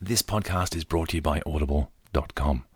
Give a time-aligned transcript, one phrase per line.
[0.00, 2.66] This podcast is brought to you by Audible.com.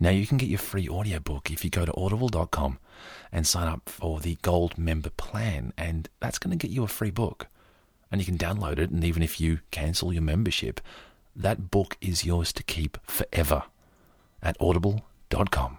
[0.00, 2.80] Now, you can get your free audiobook if you go to audible.com
[3.30, 6.88] and sign up for the gold member plan, and that's going to get you a
[6.88, 7.46] free book.
[8.10, 10.80] And you can download it, and even if you cancel your membership,
[11.36, 13.62] that book is yours to keep forever
[14.42, 15.78] at audible.com.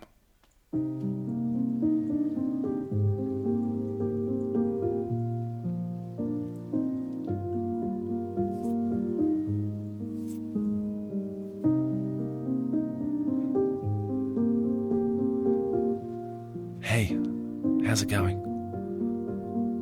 [17.91, 18.40] how's it going?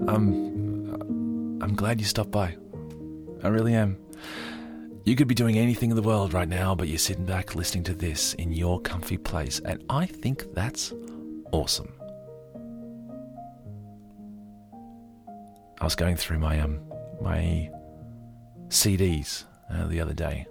[0.09, 2.57] I'm I'm glad you stopped by.
[3.43, 3.99] I really am.
[5.03, 7.83] You could be doing anything in the world right now, but you're sitting back listening
[7.83, 10.91] to this in your comfy place, and I think that's
[11.51, 11.93] awesome.
[15.79, 16.81] I was going through my um
[17.21, 17.69] my
[18.69, 20.47] CDs uh, the other day.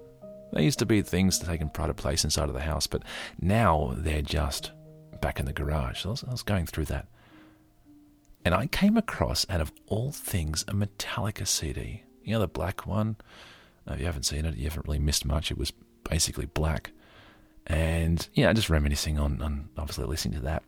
[0.52, 2.86] They used to be things to take in pride of place inside of the house,
[2.86, 3.02] but
[3.40, 4.70] now they're just
[5.20, 6.02] back in the garage.
[6.02, 7.08] So I was, I was going through that.
[8.44, 12.04] And I came across, out of all things, a Metallica CD.
[12.22, 13.16] You know, the black one?
[13.86, 15.50] If you haven't seen it, you haven't really missed much.
[15.50, 15.72] It was
[16.08, 16.92] basically black.
[17.66, 20.62] And, yeah, just reminiscing on, on obviously listening to that.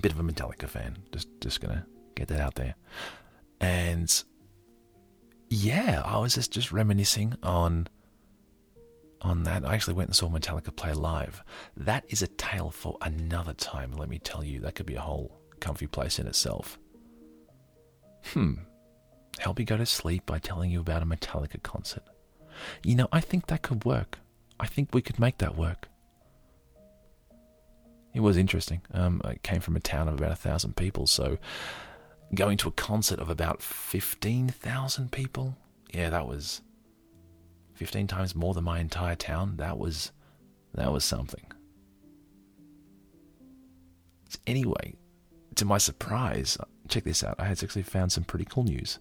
[0.00, 0.98] Bit of a Metallica fan.
[1.12, 2.74] Just, just going to get that out there.
[3.60, 4.22] And,
[5.48, 7.88] yeah, I was just, just reminiscing on
[9.22, 9.64] on that.
[9.64, 11.42] I actually went and saw Metallica play live.
[11.76, 14.60] That is a tale for another time, let me tell you.
[14.60, 16.78] That could be a whole comfy place in itself.
[18.24, 18.54] Hmm.
[19.38, 22.04] Help you go to sleep by telling you about a Metallica concert.
[22.84, 24.18] You know, I think that could work.
[24.60, 25.88] I think we could make that work.
[28.14, 28.82] It was interesting.
[28.92, 31.38] Um, I came from a town of about a thousand people, so
[32.34, 35.56] going to a concert of about 15,000 people,
[35.92, 36.60] yeah, that was
[37.74, 39.56] 15 times more than my entire town.
[39.56, 40.12] That was
[40.74, 41.44] that was something.
[44.46, 44.94] Anyway,
[45.56, 46.56] to my surprise,
[46.88, 47.36] check this out.
[47.38, 48.98] I had actually found some pretty cool news.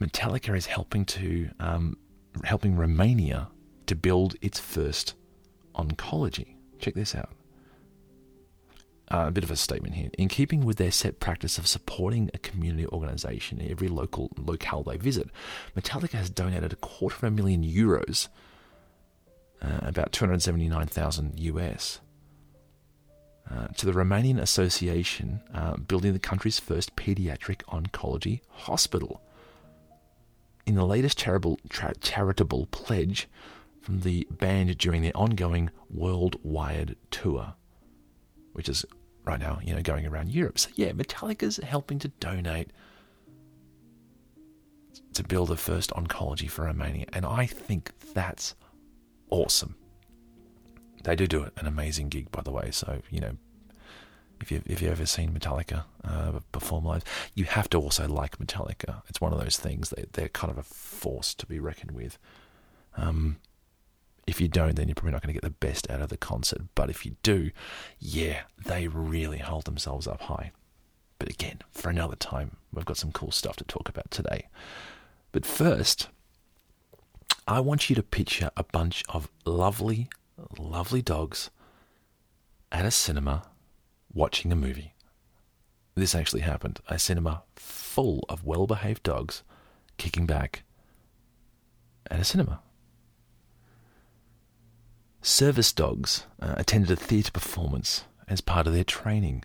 [0.00, 1.96] Metallica is helping to um,
[2.42, 3.48] helping Romania
[3.86, 5.14] to build its first
[5.74, 6.56] oncology.
[6.78, 7.30] Check this out.
[9.10, 10.08] Uh, a bit of a statement here.
[10.16, 14.82] In keeping with their set practice of supporting a community organisation in every local locale
[14.82, 15.28] they visit,
[15.76, 18.28] Metallica has donated a quarter of a million euros,
[19.60, 22.00] uh, about 279,000 US,
[23.50, 29.20] uh, to the Romanian Association uh, building the country's first pediatric oncology hospital.
[30.66, 33.28] In the latest charitable, tra- charitable pledge
[33.80, 37.54] from the band during their ongoing worldwide tour
[38.54, 38.86] which is
[39.24, 40.58] right now, you know, going around Europe.
[40.58, 42.70] So yeah, Metallica's helping to donate
[45.12, 48.54] to build the first oncology for Romania, and I think that's
[49.30, 49.76] awesome.
[51.04, 52.70] They do do it, an amazing gig, by the way.
[52.70, 53.36] So you know,
[54.40, 57.04] if you if you've ever seen Metallica uh, perform live,
[57.34, 59.02] you have to also like Metallica.
[59.08, 62.18] It's one of those things that they're kind of a force to be reckoned with.
[62.96, 63.38] Um,
[64.26, 66.16] if you don't, then you're probably not going to get the best out of the
[66.16, 66.62] concert.
[66.74, 67.50] But if you do,
[67.98, 70.52] yeah, they really hold themselves up high.
[71.18, 74.48] But again, for another time, we've got some cool stuff to talk about today.
[75.32, 76.08] But first,
[77.46, 80.08] I want you to picture a bunch of lovely,
[80.58, 81.50] lovely dogs
[82.72, 83.44] at a cinema
[84.12, 84.94] watching a movie.
[85.94, 86.80] This actually happened.
[86.88, 89.42] A cinema full of well behaved dogs
[89.96, 90.64] kicking back
[92.10, 92.60] at a cinema.
[95.22, 99.44] Service dogs uh, attended a theatre performance as part of their training.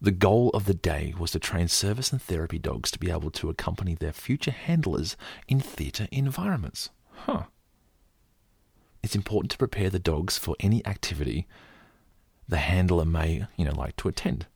[0.00, 3.30] The goal of the day was to train service and therapy dogs to be able
[3.32, 5.16] to accompany their future handlers
[5.48, 6.88] in theatre environments.
[7.26, 7.44] Huh.
[9.02, 11.46] It's important to prepare the dogs for any activity
[12.50, 14.46] the handler may, you know, like to attend,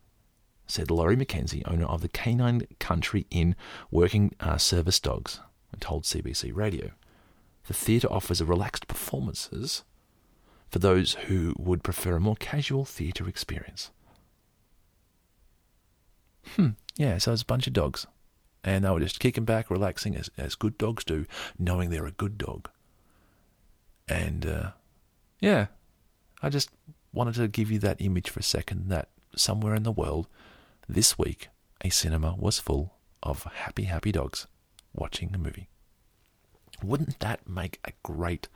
[0.66, 3.54] said Laurie McKenzie, owner of the Canine Country Inn
[3.90, 5.40] Working uh, Service Dogs,
[5.70, 6.90] and told CBC Radio.
[7.66, 9.84] The theatre offers relaxed performances
[10.70, 13.92] for those who would prefer a more casual theatre experience.
[16.56, 18.06] Hmm, yeah, so a bunch of dogs.
[18.64, 21.26] And they were just kicking back, relaxing, as, as good dogs do,
[21.58, 22.70] knowing they're a good dog.
[24.08, 24.70] And, uh,
[25.40, 25.66] yeah,
[26.42, 26.70] I just
[27.12, 30.28] wanted to give you that image for a second that somewhere in the world,
[30.88, 31.48] this week,
[31.82, 34.46] a cinema was full of happy, happy dogs
[34.92, 35.68] watching a movie.
[36.82, 38.48] Wouldn't that make a great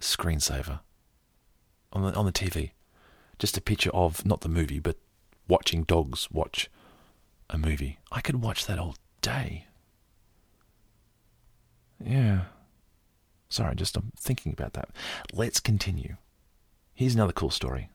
[0.00, 0.80] screensaver
[1.92, 2.70] on the on the TV.
[3.38, 4.96] Just a picture of not the movie, but
[5.48, 6.70] watching dogs watch
[7.50, 7.98] a movie.
[8.12, 9.66] I could watch that all day.
[12.04, 12.42] Yeah.
[13.54, 14.88] Sorry, just I'm thinking about that.
[15.32, 16.16] Let's continue.
[16.92, 17.88] Here's another cool story.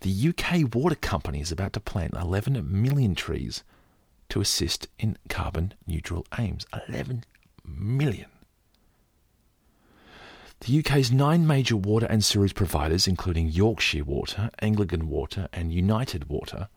[0.00, 3.62] The UK Water Company is about to plant 11 million trees
[4.30, 6.66] to assist in carbon neutral aims.
[6.88, 7.22] 11
[7.64, 8.26] million.
[10.58, 16.28] The UK's nine major water and sewage providers, including Yorkshire Water, Anglian Water, and United
[16.28, 16.68] Water,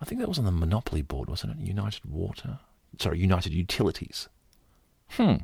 [0.00, 1.64] I think that was on the Monopoly board, wasn't it?
[1.64, 2.58] United Water?
[2.98, 4.28] Sorry, United Utilities.
[5.10, 5.36] Hmm.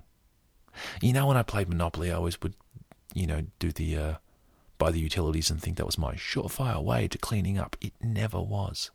[1.01, 2.55] You know, when I played Monopoly, I always would,
[3.15, 4.15] you know, do the uh,
[4.79, 7.77] buy the utilities and think that was my surefire way to cleaning up.
[7.81, 8.91] It never was.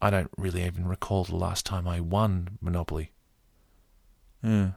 [0.00, 3.12] I don't really even recall the last time I won Monopoly.
[4.42, 4.72] Yeah.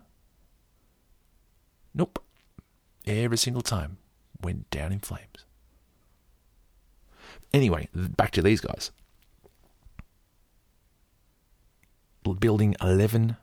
[1.94, 2.24] Nope.
[3.06, 3.98] Every single time
[4.42, 5.46] went down in flames.
[7.54, 8.92] Anyway, back to these guys.
[12.40, 13.38] Building 11,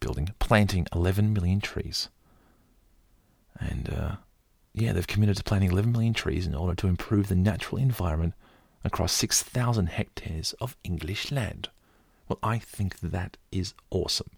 [0.00, 2.08] building, planting 11 million trees.
[3.58, 4.16] And, uh,
[4.74, 8.34] yeah, they've committed to planting 11 million trees in order to improve the natural environment
[8.84, 11.70] across 6,000 hectares of English land.
[12.28, 14.30] Well, I think that is awesome.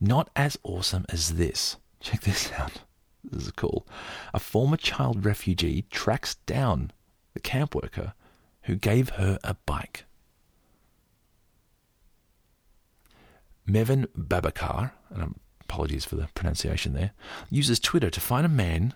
[0.00, 1.76] Not as awesome as this.
[2.00, 2.82] Check this out.
[3.24, 3.86] This is cool.
[4.32, 6.92] A former child refugee tracks down
[7.34, 8.14] the camp worker
[8.62, 10.04] who gave her a bike.
[13.70, 17.12] Mevan Babakar, and apologies for the pronunciation there,
[17.50, 18.94] uses Twitter to find a man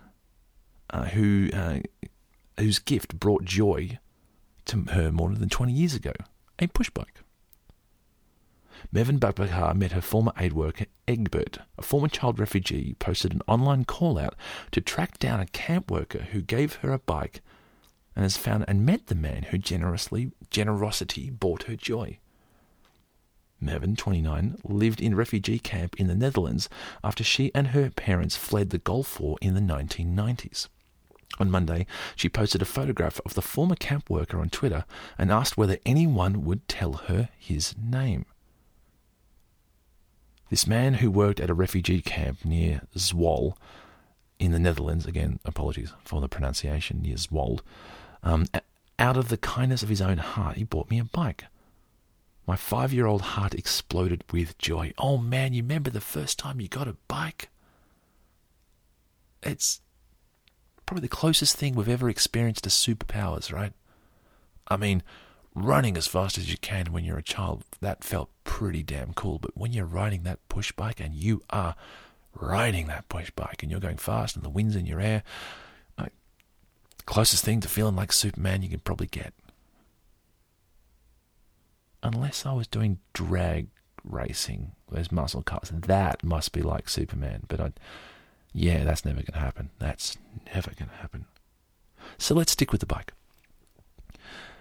[0.89, 1.79] uh, who uh,
[2.59, 3.99] whose gift brought joy
[4.65, 6.13] to her more than 20 years ago
[6.59, 7.21] a push bike.
[8.93, 13.85] Mevan Babakar met her former aid worker Egbert, a former child refugee, posted an online
[13.85, 14.35] call out
[14.71, 17.41] to track down a camp worker who gave her a bike
[18.15, 22.19] and has found and met the man who generously generosity brought her joy.
[23.65, 26.69] Mevan, 29, lived in refugee camp in the Netherlands
[27.03, 30.67] after she and her parents fled the Gulf War in the 1990s.
[31.39, 31.85] On Monday,
[32.15, 34.85] she posted a photograph of the former camp worker on Twitter
[35.17, 38.25] and asked whether anyone would tell her his name.
[40.49, 43.57] This man who worked at a refugee camp near Zwol
[44.39, 47.61] in the Netherlands, again, apologies for the pronunciation, near Zwold,
[48.23, 48.45] um,
[48.99, 51.45] out of the kindness of his own heart, he bought me a bike.
[52.47, 54.93] My five year old heart exploded with joy.
[54.97, 57.49] Oh man, you remember the first time you got a bike?
[59.41, 59.81] It's
[60.85, 63.73] probably the closest thing we've ever experienced to superpowers, right?
[64.67, 65.03] I mean,
[65.55, 69.39] running as fast as you can when you're a child, that felt pretty damn cool.
[69.39, 71.75] But when you're riding that push bike and you are
[72.33, 75.23] riding that push bike and you're going fast and the wind's in your hair,
[75.97, 79.33] like, uh, closest thing to feeling like Superman you can probably get.
[82.13, 83.67] Unless I was doing drag
[84.03, 87.43] racing, those muscle cars, that must be like Superman.
[87.47, 87.73] But I
[88.57, 89.69] yeah, that's never going to happen.
[89.79, 90.17] That's
[90.53, 91.25] never going to happen.
[92.17, 93.11] So let's stick with the bike.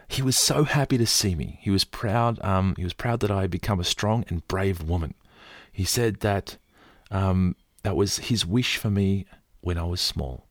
[0.08, 1.60] He was so happy to see me.
[1.62, 2.42] He was proud.
[2.44, 5.14] Um, he was proud that I had become a strong and brave woman.
[5.70, 6.56] He said that
[7.12, 7.54] um,
[7.84, 9.26] that was his wish for me
[9.60, 10.46] when I was small.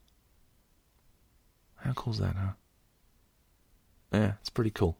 [1.76, 2.54] How cool is that, huh?
[4.14, 4.98] Yeah, it's pretty cool.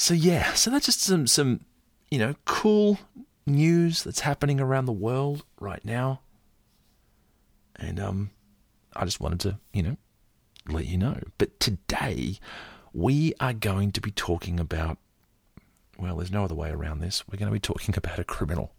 [0.00, 1.60] So yeah, so that's just some some
[2.10, 2.98] you know cool
[3.44, 6.22] news that's happening around the world right now.
[7.76, 8.30] And um,
[8.96, 9.96] I just wanted to, you know,
[10.66, 11.20] let you know.
[11.36, 12.38] But today,
[12.94, 14.96] we are going to be talking about,
[15.98, 17.22] well, there's no other way around this.
[17.28, 18.72] We're going to be talking about a criminal.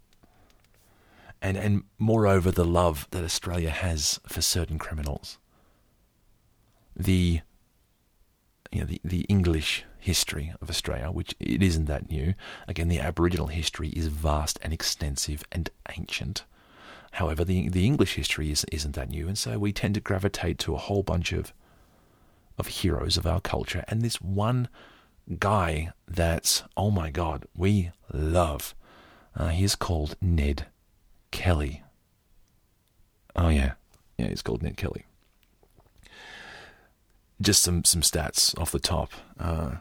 [1.39, 5.37] And, and moreover, the love that Australia has for certain criminals.
[6.95, 7.41] The,
[8.71, 12.33] you know, the, the English history of Australia, which it isn't that new.
[12.67, 16.43] Again, the Aboriginal history is vast and extensive and ancient.
[17.13, 20.57] However, the the English history is, isn't that new, and so we tend to gravitate
[20.59, 21.53] to a whole bunch of
[22.57, 23.83] of heroes of our culture.
[23.87, 24.69] And this one
[25.39, 28.73] guy that's oh my god, we love.
[29.35, 30.67] Uh, he is called Ned
[31.31, 31.83] Kelly.
[33.35, 33.73] Oh yeah,
[34.17, 35.05] yeah, he's called Ned Kelly.
[37.41, 39.11] Just some some stats off the top.
[39.39, 39.77] Uh,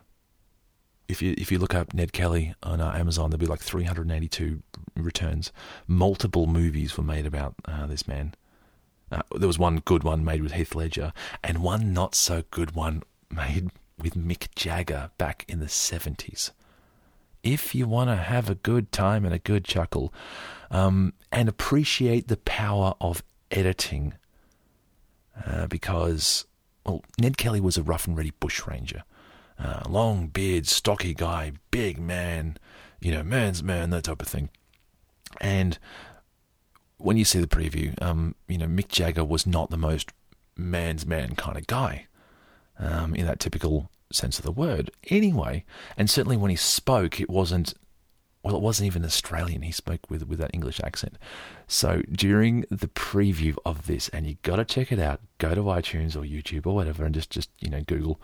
[1.08, 4.62] if you if you look up Ned Kelly on uh, Amazon, there'll be like 382
[4.96, 5.52] returns.
[5.86, 8.34] Multiple movies were made about uh, this man.
[9.12, 11.12] Uh, there was one good one made with Heath Ledger,
[11.42, 16.52] and one not so good one made with Mick Jagger back in the 70s.
[17.42, 20.12] If you want to have a good time and a good chuckle,
[20.70, 24.14] um, and appreciate the power of editing,
[25.44, 26.44] uh, because
[26.84, 29.04] well, Ned Kelly was a rough and ready bushranger.
[29.58, 32.56] Uh, long beard, stocky guy, big man,
[33.00, 34.49] you know, man's man, that type of thing.
[35.40, 35.78] And
[36.96, 40.12] when you see the preview, um, you know Mick Jagger was not the most
[40.56, 42.06] man's man kind of guy,
[42.78, 44.90] um, in that typical sense of the word.
[45.08, 45.64] Anyway,
[45.96, 47.75] and certainly when he spoke, it wasn't.
[48.42, 49.62] Well, it wasn't even Australian.
[49.62, 51.18] He spoke with with that English accent.
[51.66, 55.20] So during the preview of this, and you got to check it out.
[55.38, 58.20] Go to iTunes or YouTube or whatever, and just just you know Google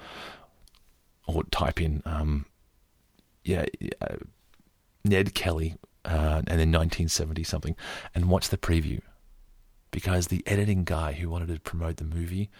[1.27, 2.47] or type in um,
[3.45, 3.67] yeah
[4.01, 4.17] uh,
[5.05, 7.77] Ned Kelly uh, and then 1970 something,
[8.15, 9.01] and watch the preview
[9.91, 12.51] because the editing guy who wanted to promote the movie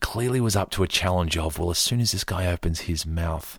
[0.00, 3.04] clearly was up to a challenge of well, as soon as this guy opens his
[3.04, 3.58] mouth,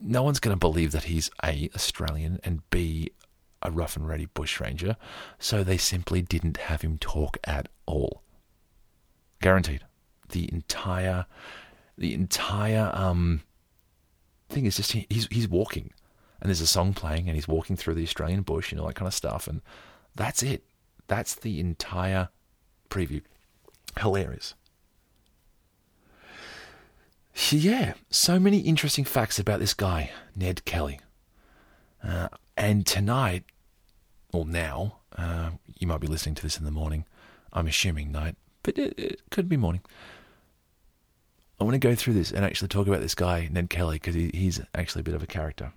[0.00, 3.10] no one's going to believe that he's a Australian and b
[3.62, 4.96] a rough and ready bushranger,
[5.38, 8.22] so they simply didn't have him talk at all.
[9.40, 9.84] Guaranteed.
[10.28, 11.26] The entire,
[11.96, 13.42] the entire um,
[14.48, 15.92] thing is just he's he's walking
[16.40, 18.94] and there's a song playing, and he's walking through the Australian bush and all that
[18.94, 19.62] kind of stuff, and
[20.14, 20.64] that's it.
[21.06, 22.28] That's the entire
[22.90, 23.22] preview.
[23.98, 24.54] Hilarious.
[27.50, 31.00] Yeah, so many interesting facts about this guy, Ned Kelly.
[32.02, 33.44] Uh, and tonight,
[34.32, 37.04] or now, uh, you might be listening to this in the morning.
[37.52, 39.82] I'm assuming night, but it, it could be morning.
[41.60, 44.14] I want to go through this and actually talk about this guy, Ned Kelly, because
[44.14, 45.72] he, he's actually a bit of a character.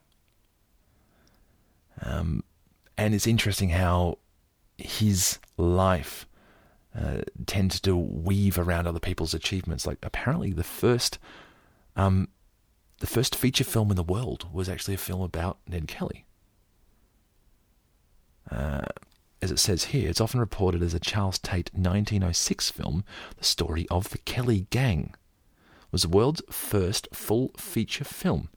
[2.02, 2.44] Um,
[2.98, 4.18] and it's interesting how
[4.78, 6.26] his life
[6.98, 9.86] uh, tends to weave around other people's achievements.
[9.86, 11.20] Like apparently, the first,
[12.00, 12.30] um,
[13.00, 16.26] the first feature film in the world was actually a film about Ned Kelly.
[18.50, 18.86] Uh,
[19.42, 23.04] as it says here, it's often reported as a Charles Tait 1906 film,
[23.38, 25.14] The Story of the Kelly Gang,
[25.82, 28.50] It was the world's first full feature film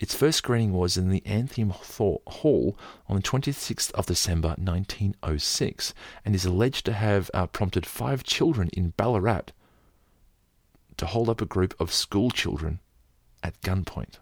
[0.00, 5.94] its first screening was in the Anthem Hall on the 26th of December 1906
[6.24, 9.50] and is alleged to have uh, prompted five children in Ballarat
[10.98, 12.80] to hold up a group of school children
[13.42, 14.18] at gunpoint.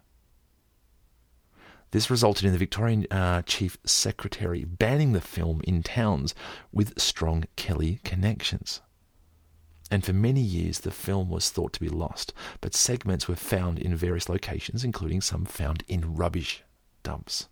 [1.91, 6.33] This resulted in the Victorian uh, Chief Secretary banning the film in towns
[6.71, 8.81] with strong Kelly connections
[9.89, 13.79] and for many years the film was thought to be lost, but segments were found
[13.79, 16.63] in various locations, including some found in rubbish
[17.03, 17.47] dumps.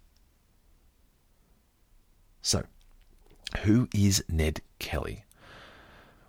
[2.42, 2.64] So,
[3.64, 5.24] who is Ned Kelly?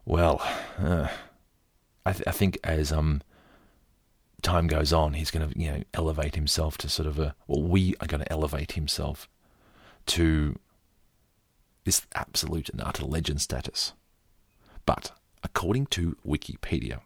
[0.05, 0.41] Well,
[0.79, 1.09] uh,
[2.07, 3.23] I, th- I, think as um
[4.43, 7.63] time goes on, he's going to you know elevate himself to sort of a well,
[7.63, 9.29] we are going to elevate himself
[10.07, 10.59] to
[11.85, 13.93] this absolute and utter legend status.
[14.85, 17.01] But according to Wikipedia.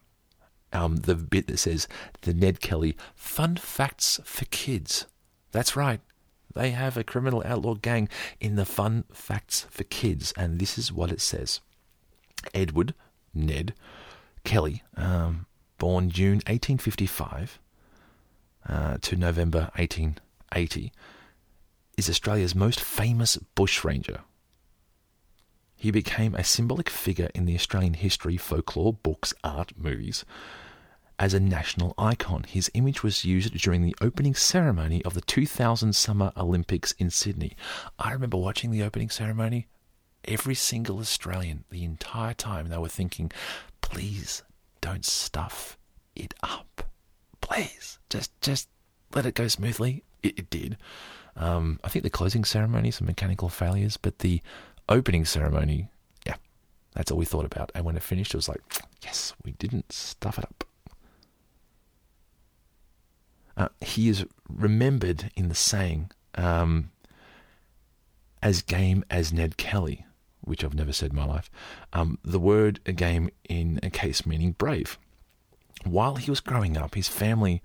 [0.73, 1.89] Um, the bit that says
[2.23, 5.07] the Ned Kelly Fun Facts for Kids.
[5.51, 6.01] That's right.
[6.55, 8.09] They have a criminal outlaw gang
[8.41, 11.61] in the Fun Facts for Kids, and this is what it says
[12.55, 12.95] Edward
[13.35, 13.75] Ned
[14.45, 15.47] Kelly, um,
[15.79, 17.59] born June 1855
[18.69, 20.93] uh, to November 1880,
[21.97, 24.21] is Australia's most famous bushranger
[25.81, 30.27] he became a symbolic figure in the Australian history, folklore, books, art, movies.
[31.19, 35.95] As a national icon, his image was used during the opening ceremony of the 2000
[35.95, 37.57] Summer Olympics in Sydney.
[37.99, 39.69] I remember watching the opening ceremony.
[40.25, 43.33] Every single Australian, the entire time, they were thinking,
[43.81, 44.43] please
[44.81, 45.79] don't stuff
[46.15, 46.83] it up.
[47.41, 48.69] Please, just just
[49.15, 50.05] let it go smoothly.
[50.23, 50.77] It, it did.
[51.37, 54.43] Um, I think the closing ceremony, some mechanical failures, but the
[54.89, 55.89] opening ceremony,
[56.27, 56.37] yeah,
[56.95, 57.73] that's all we thought about.
[57.75, 58.61] And when it finished, it was like,
[59.03, 60.65] yes, we didn't stuff it up.
[63.57, 66.91] Uh, he is remembered in the saying um,
[68.43, 70.07] as game as Ned Kelly,
[70.43, 71.51] which I've never said in my life.
[71.93, 74.99] Um, the word game in a case meaning brave.
[75.85, 77.63] While he was growing up, his family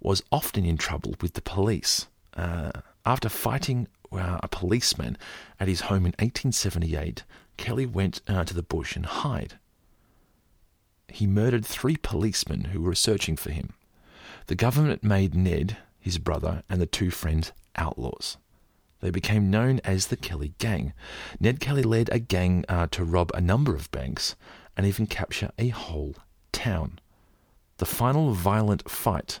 [0.00, 2.08] was often in trouble with the police.
[2.36, 2.70] Uh,
[3.06, 5.16] after fighting uh, a policeman
[5.58, 7.24] at his home in 1878,
[7.56, 9.54] Kelly went uh, to the bush and hid.
[11.08, 13.74] He murdered three policemen who were searching for him.
[14.46, 18.36] The government made Ned, his brother, and the two friends outlaws.
[19.04, 20.94] They became known as the Kelly Gang.
[21.38, 24.34] Ned Kelly led a gang uh, to rob a number of banks
[24.78, 26.14] and even capture a whole
[26.52, 27.00] town.
[27.76, 29.40] The final violent fight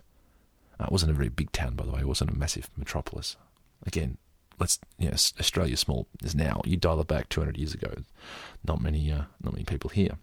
[0.78, 2.00] uh, wasn't a very big town, by the way.
[2.00, 3.38] It wasn't a massive metropolis.
[3.86, 4.18] Again,
[4.60, 6.60] let's yes, Australia small as now.
[6.66, 7.94] You dial it back 200 years ago,
[8.68, 10.18] not many, uh, not many people here.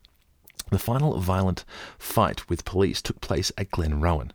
[0.70, 1.66] The final violent
[1.98, 4.34] fight with police took place at Glenrowan.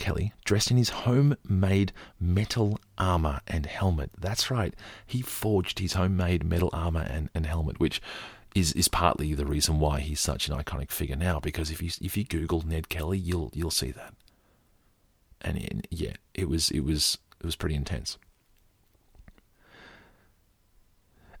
[0.00, 4.10] Kelly, dressed in his homemade metal armor and helmet.
[4.18, 4.74] That's right,
[5.06, 8.00] he forged his homemade metal armor and, and helmet, which
[8.54, 11.38] is is partly the reason why he's such an iconic figure now.
[11.38, 14.14] Because if you if you Google Ned Kelly, you'll you'll see that.
[15.42, 18.18] And it, yeah, it was it was it was pretty intense.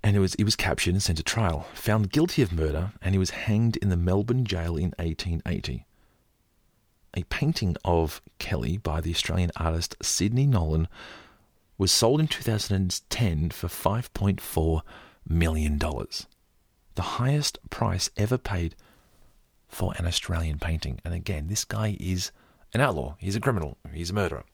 [0.02, 3.14] And it was he was captured and sent to trial, found guilty of murder, and
[3.14, 5.86] he was hanged in the Melbourne jail in 1880
[7.14, 10.88] a painting of Kelly by the Australian artist Sidney Nolan
[11.78, 14.82] was sold in 2010 for $5.4
[15.26, 18.74] million, the highest price ever paid
[19.66, 21.00] for an Australian painting.
[21.04, 22.32] And again, this guy is
[22.74, 24.44] an outlaw, he's a criminal, he's a murderer.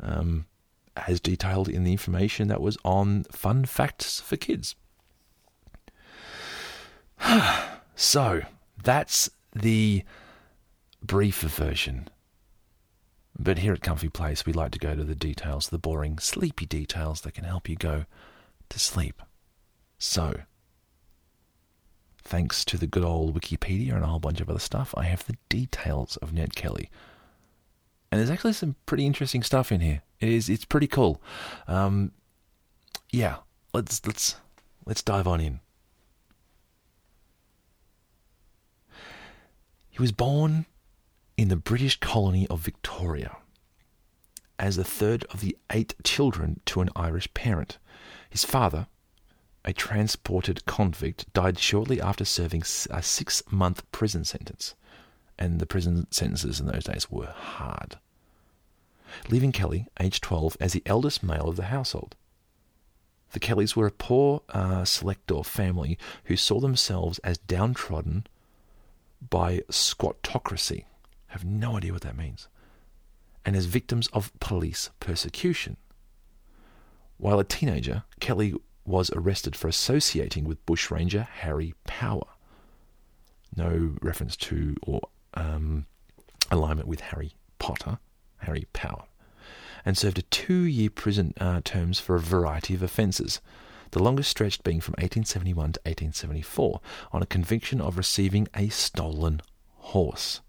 [0.00, 0.46] Um,
[1.06, 4.74] as detailed in the information that was on Fun Facts for Kids.
[7.96, 8.42] so,
[8.82, 10.04] that's the
[11.02, 12.08] briefer version.
[13.38, 16.66] But here at Comfy Place, we like to go to the details, the boring, sleepy
[16.66, 18.04] details that can help you go
[18.68, 19.22] to sleep.
[19.98, 20.40] So,
[22.24, 25.24] thanks to the good old Wikipedia and a whole bunch of other stuff, I have
[25.26, 26.90] the details of Ned Kelly.
[28.10, 30.02] And there's actually some pretty interesting stuff in here.
[30.20, 31.22] It is it's pretty cool.
[31.66, 32.12] Um,
[33.10, 33.36] yeah,
[33.72, 34.36] let's let's
[34.86, 35.60] let's dive on in.
[39.90, 40.66] He was born
[41.38, 43.36] in the British colony of Victoria
[44.58, 47.78] as the third of the eight children to an Irish parent.
[48.28, 48.88] His father,
[49.64, 54.74] a transported convict, died shortly after serving a six month prison sentence,
[55.38, 57.98] and the prison sentences in those days were hard.
[59.30, 62.16] Leaving Kelly, aged 12, as the eldest male of the household.
[63.30, 68.26] The Kellys were a poor uh, selector family who saw themselves as downtrodden
[69.30, 70.84] by squattocracy,
[71.28, 72.48] have no idea what that means.
[73.44, 75.76] And as victims of police persecution.
[77.16, 78.54] While a teenager, Kelly
[78.84, 82.24] was arrested for associating with bushranger Harry Power.
[83.56, 85.00] No reference to or
[85.34, 85.86] um,
[86.50, 87.98] alignment with Harry Potter,
[88.38, 89.04] Harry Power,
[89.84, 93.40] and served a two year prison uh, terms for a variety of offences,
[93.90, 96.80] the longest stretched being from 1871 to 1874
[97.12, 99.40] on a conviction of receiving a stolen
[99.76, 100.40] horse.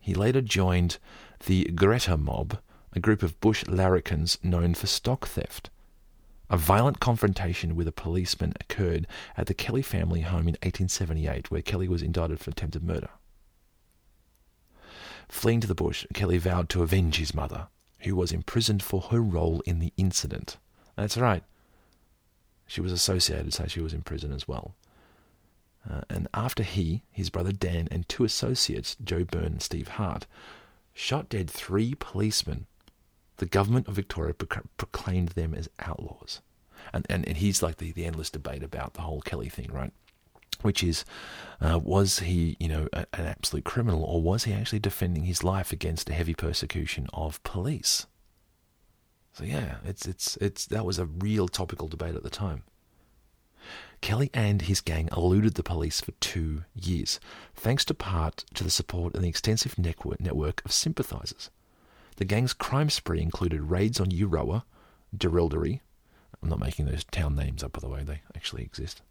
[0.00, 0.98] He later joined
[1.46, 2.58] the Greta Mob,
[2.92, 5.70] a group of bush larrikins known for stock theft.
[6.48, 11.62] A violent confrontation with a policeman occurred at the Kelly family home in 1878, where
[11.62, 13.10] Kelly was indicted for attempted murder.
[15.28, 17.68] Fleeing to the bush, Kelly vowed to avenge his mother,
[18.00, 20.56] who was imprisoned for her role in the incident.
[20.96, 21.44] That's right.
[22.66, 24.74] She was associated, so she was in prison as well.
[25.88, 30.26] Uh, and after he, his brother Dan, and two associates, Joe Byrne and Steve Hart,
[30.92, 32.66] shot dead three policemen,
[33.38, 36.42] the government of Victoria proclaimed them as outlaws.
[36.92, 39.92] And, and, and here's like the, the endless debate about the whole Kelly thing, right?
[40.62, 41.06] Which is,
[41.60, 45.42] uh, was he, you know, a, an absolute criminal, or was he actually defending his
[45.42, 48.06] life against a heavy persecution of police?
[49.32, 52.64] So yeah, it's it's it's that was a real topical debate at the time.
[54.00, 57.20] Kelly and his gang eluded the police for two years,
[57.54, 61.50] thanks to part to the support and the extensive network of sympathisers.
[62.16, 64.64] The gang's crime spree included raids on Euroa,
[65.16, 65.80] Jerilderie,
[66.42, 69.02] I'm not making those town names up by the way, they actually exist,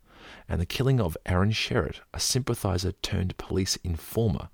[0.47, 4.49] and the killing of Aaron Sherritt, a sympathiser turned police informer.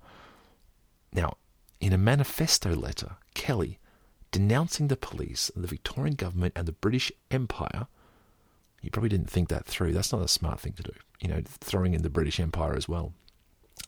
[1.12, 1.38] Now,
[1.80, 3.78] in a manifesto letter, Kelly,
[4.30, 7.86] denouncing the police, the Victorian government, and the British Empire,
[8.80, 9.92] he probably didn't think that through.
[9.92, 10.92] That's not a smart thing to do.
[11.20, 13.12] You know, throwing in the British Empire as well.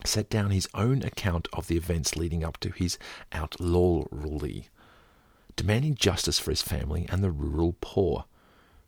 [0.05, 2.97] Set down his own account of the events leading up to his
[3.31, 4.69] outlawry,
[5.55, 8.25] demanding justice for his family and the rural poor.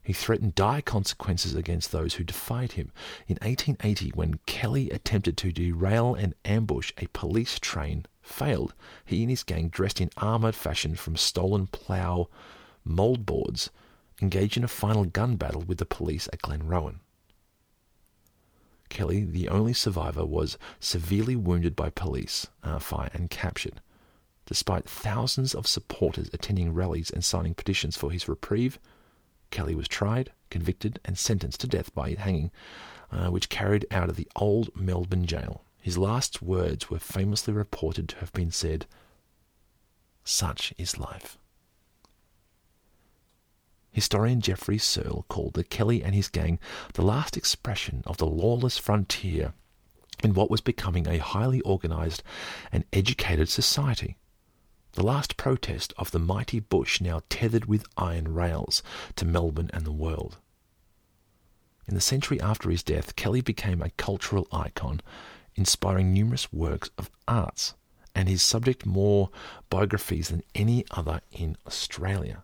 [0.03, 2.91] He threatened dire consequences against those who defied him.
[3.27, 8.73] In 1880, when Kelly attempted to derail and ambush a police train, failed.
[9.05, 12.29] He and his gang, dressed in armoured fashion from stolen plough
[12.87, 13.69] mouldboards,
[14.21, 16.99] engaged in a final gun battle with the police at Glenrowan.
[18.89, 23.81] Kelly, the only survivor, was severely wounded by police uh, fire and captured.
[24.45, 28.79] Despite thousands of supporters attending rallies and signing petitions for his reprieve,
[29.49, 32.51] Kelly was tried, convicted, and sentenced to death by hanging,
[33.11, 35.63] uh, which carried out of the old Melbourne jail.
[35.81, 38.85] His last words were famously reported to have been said,
[40.23, 41.37] Such is life.
[43.91, 46.59] Historian Geoffrey Serle called the Kelly and his gang
[46.93, 49.53] the last expression of the lawless frontier
[50.23, 52.23] in what was becoming a highly organized
[52.71, 54.17] and educated society.
[54.93, 58.83] the last protest of the mighty bush now tethered with iron rails
[59.15, 60.37] to Melbourne and the world.
[61.87, 65.01] In the century after his death, Kelly became a cultural icon,
[65.55, 67.73] inspiring numerous works of arts,
[68.13, 69.29] and his subject more
[69.69, 72.43] biographies than any other in Australia.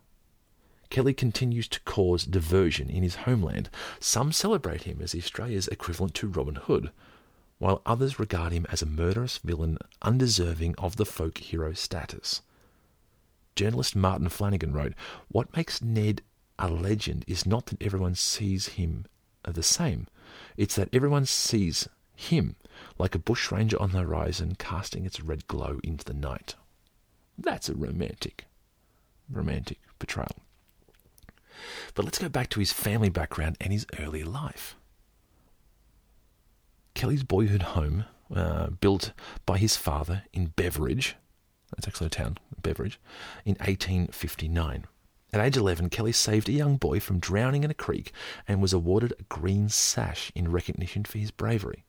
[0.90, 3.68] Kelly continues to cause diversion in his homeland.
[4.00, 6.90] Some celebrate him as Australia's equivalent to Robin Hood,
[7.58, 12.40] while others regard him as a murderous villain undeserving of the folk hero status.
[13.54, 14.94] Journalist Martin Flanagan wrote,
[15.28, 16.22] What makes Ned
[16.58, 19.04] a legend is not that everyone sees him
[19.44, 20.06] the same,
[20.56, 22.56] it's that everyone sees him
[22.98, 26.54] like a bushranger on the horizon casting its red glow into the night.
[27.36, 28.46] That's a romantic,
[29.30, 30.36] romantic portrayal.
[31.94, 34.76] But let's go back to his family background and his early life.
[36.94, 39.12] Kelly's boyhood home, uh, built
[39.46, 41.16] by his father in Beveridge,
[41.70, 42.98] that's actually a town, Beveridge,
[43.44, 44.86] in 1859.
[45.32, 48.12] At age 11, Kelly saved a young boy from drowning in a creek
[48.46, 51.84] and was awarded a green sash in recognition for his bravery.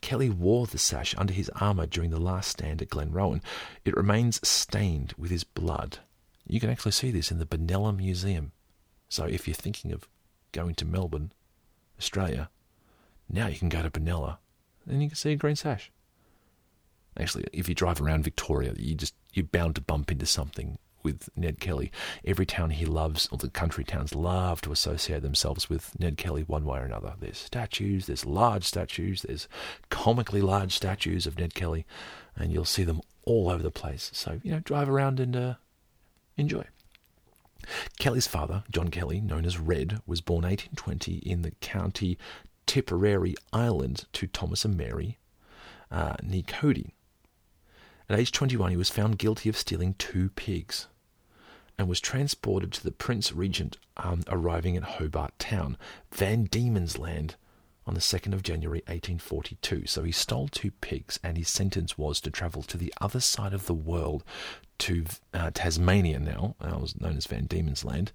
[0.00, 3.42] Kelly wore the sash under his armour during the last stand at Glenrowan.
[3.84, 5.98] It remains stained with his blood.
[6.50, 8.50] You can actually see this in the Benalla Museum.
[9.08, 10.08] So if you're thinking of
[10.50, 11.32] going to Melbourne,
[11.96, 12.50] Australia,
[13.28, 14.38] now you can go to Benalla
[14.88, 15.92] and you can see a green sash.
[17.16, 21.28] Actually, if you drive around Victoria, you just you're bound to bump into something with
[21.36, 21.92] Ned Kelly.
[22.24, 26.42] Every town he loves, or the country towns, love to associate themselves with Ned Kelly
[26.42, 27.14] one way or another.
[27.18, 29.48] There's statues, there's large statues, there's
[29.88, 31.86] comically large statues of Ned Kelly,
[32.36, 34.10] and you'll see them all over the place.
[34.12, 35.54] So you know, drive around and uh,
[36.36, 36.64] enjoy.
[37.98, 42.18] Kelly's father, John Kelly, known as Red, was born 1820 in the county
[42.66, 45.18] Tipperary Ireland, to Thomas and Mary
[45.90, 46.16] uh,
[46.46, 46.94] Cody.
[48.08, 50.86] At age 21, he was found guilty of stealing two pigs
[51.78, 55.76] and was transported to the Prince Regent, um, arriving at Hobart Town,
[56.12, 57.36] Van Diemen's Land,
[57.90, 59.86] on the 2nd of January 1842.
[59.86, 63.52] So he stole two pigs, and his sentence was to travel to the other side
[63.52, 64.22] of the world,
[64.78, 68.12] to uh, Tasmania now, uh, was known as Van Diemen's Land.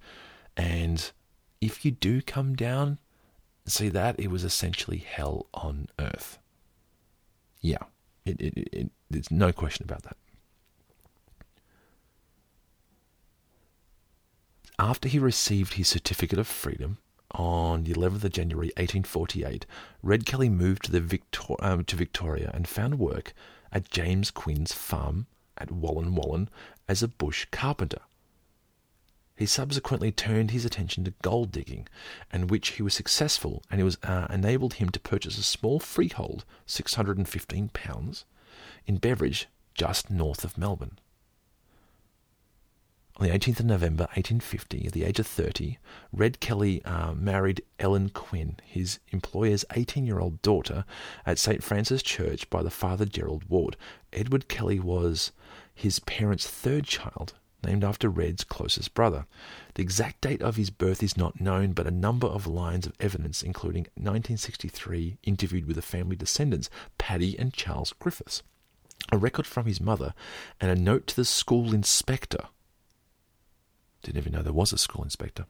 [0.56, 1.12] And
[1.60, 2.98] if you do come down
[3.66, 6.38] see that, it was essentially hell on earth.
[7.60, 7.82] Yeah,
[8.24, 10.16] it, it, it, there's no question about that.
[14.78, 16.96] After he received his certificate of freedom
[17.36, 19.66] on the 11th of January 1848,
[20.02, 23.34] Red Kelly moved to, the Victor- um, to Victoria and found work
[23.70, 25.26] at James Quinn's farm
[25.58, 26.48] at Wallan Wallan
[26.88, 28.00] as a bush carpenter.
[29.36, 31.86] He subsequently turned his attention to gold digging,
[32.32, 35.78] in which he was successful, and it was uh, enabled him to purchase a small
[35.78, 38.24] freehold, six hundred and fifteen pounds,
[38.86, 40.98] in Beveridge, just north of Melbourne.
[43.18, 45.78] On the 18th of November 1850, at the age of 30,
[46.12, 50.84] Red Kelly uh, married Ellen Quinn, his employer's 18 year old daughter,
[51.24, 51.64] at St.
[51.64, 53.78] Francis Church by the father Gerald Ward.
[54.12, 55.32] Edward Kelly was
[55.74, 57.32] his parents' third child
[57.64, 59.24] named after Red's closest brother.
[59.76, 62.92] The exact date of his birth is not known, but a number of lines of
[63.00, 68.42] evidence, including 1963 interviewed with the family descendants, Paddy and Charles Griffiths,
[69.10, 70.12] a record from his mother,
[70.60, 72.48] and a note to the school inspector.
[74.06, 75.46] Didn't even know there was a school inspector.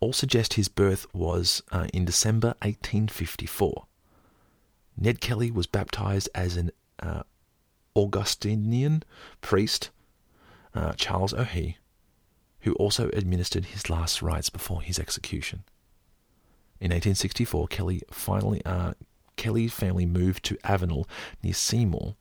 [0.00, 3.86] All suggest his birth was uh, in December 1854.
[4.96, 7.22] Ned Kelly was baptized as an uh,
[7.94, 9.04] Augustinian
[9.40, 9.90] priest
[10.74, 11.76] uh, Charles O'Hea,
[12.62, 15.62] who also administered his last rites before his execution.
[16.80, 18.94] In 1864, Kelly finally, uh,
[19.36, 21.06] Kelly's family moved to Avenel
[21.40, 22.16] near Seymour,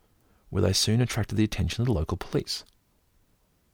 [0.51, 2.63] where they soon attracted the attention of the local police.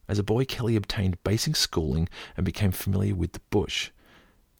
[0.07, 3.91] As a boy, Kelly obtained basic schooling and became familiar with the bush.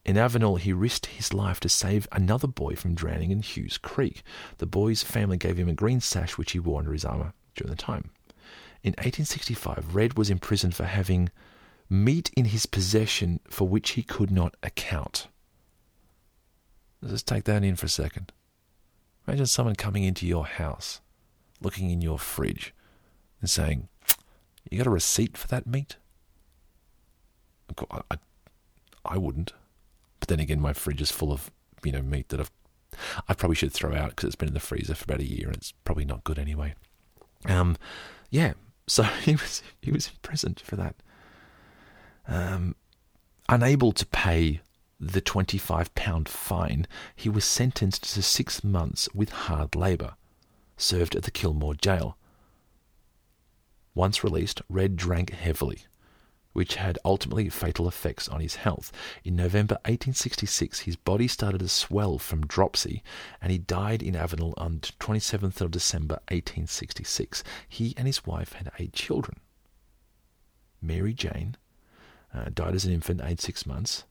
[0.05, 4.23] In Avenel, he risked his life to save another boy from drowning in Hughes Creek.
[4.57, 7.71] The boy's family gave him a green sash which he wore under his armour during
[7.71, 8.09] the time.
[8.83, 11.29] In 1865, Red was imprisoned for having
[11.89, 15.27] meat in his possession for which he could not account.
[17.01, 18.33] Let's take that in for a second.
[19.25, 20.99] Imagine someone coming into your house,
[21.61, 22.73] looking in your fridge,
[23.39, 23.87] and saying,
[24.73, 25.97] You got a receipt for that meat?
[27.91, 28.17] I, I,
[29.05, 29.53] I wouldn't.
[30.19, 31.51] But then again, my fridge is full of
[31.83, 32.51] you know meat that I've
[33.27, 35.47] I probably should throw out because it's been in the freezer for about a year
[35.47, 36.73] and it's probably not good anyway.
[37.45, 37.77] Um,
[38.31, 38.53] yeah,
[38.87, 40.95] so he was he was imprisoned for that.
[42.27, 42.75] Um,
[43.47, 44.61] unable to pay
[44.99, 50.15] the twenty five pound fine, he was sentenced to six months with hard labour,
[50.77, 52.17] served at the Kilmore jail.
[53.95, 55.83] Once released, Red drank heavily,
[56.53, 58.91] which had ultimately fatal effects on his health.
[59.23, 63.03] In November 1866, his body started to swell from dropsy,
[63.41, 67.43] and he died in Avenel on 27th of December 1866.
[67.67, 69.37] He and his wife had eight children.
[70.81, 71.55] Mary Jane
[72.33, 74.05] uh, died as an infant, aged six months.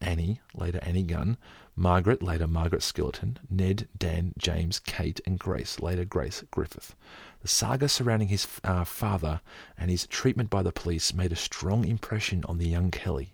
[0.00, 1.36] Annie, later Annie Gunn,
[1.76, 6.94] Margaret, later Margaret Skillion, Ned, Dan, James, Kate, and Grace, later Grace Griffith.
[7.42, 9.40] The saga surrounding his uh, father
[9.78, 13.32] and his treatment by the police made a strong impression on the young Kelly.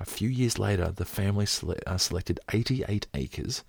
[0.00, 3.64] A few years later, the family sele- uh, selected 88 acres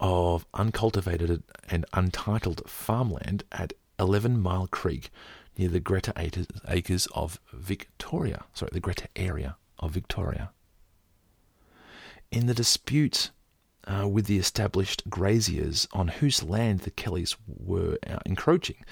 [0.00, 5.10] of uncultivated and untitled farmland at 11 Mile Creek
[5.56, 6.12] near the Greta
[6.68, 8.44] Acres of Victoria.
[8.54, 10.50] Sorry, the Greta area of Victoria.
[12.30, 13.30] In the dispute
[13.88, 18.84] uh, with the established graziers on whose land the Kellys were uh, encroaching,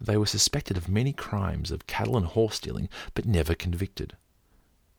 [0.00, 4.14] they were suspected of many crimes of cattle and horse stealing, but never convicted.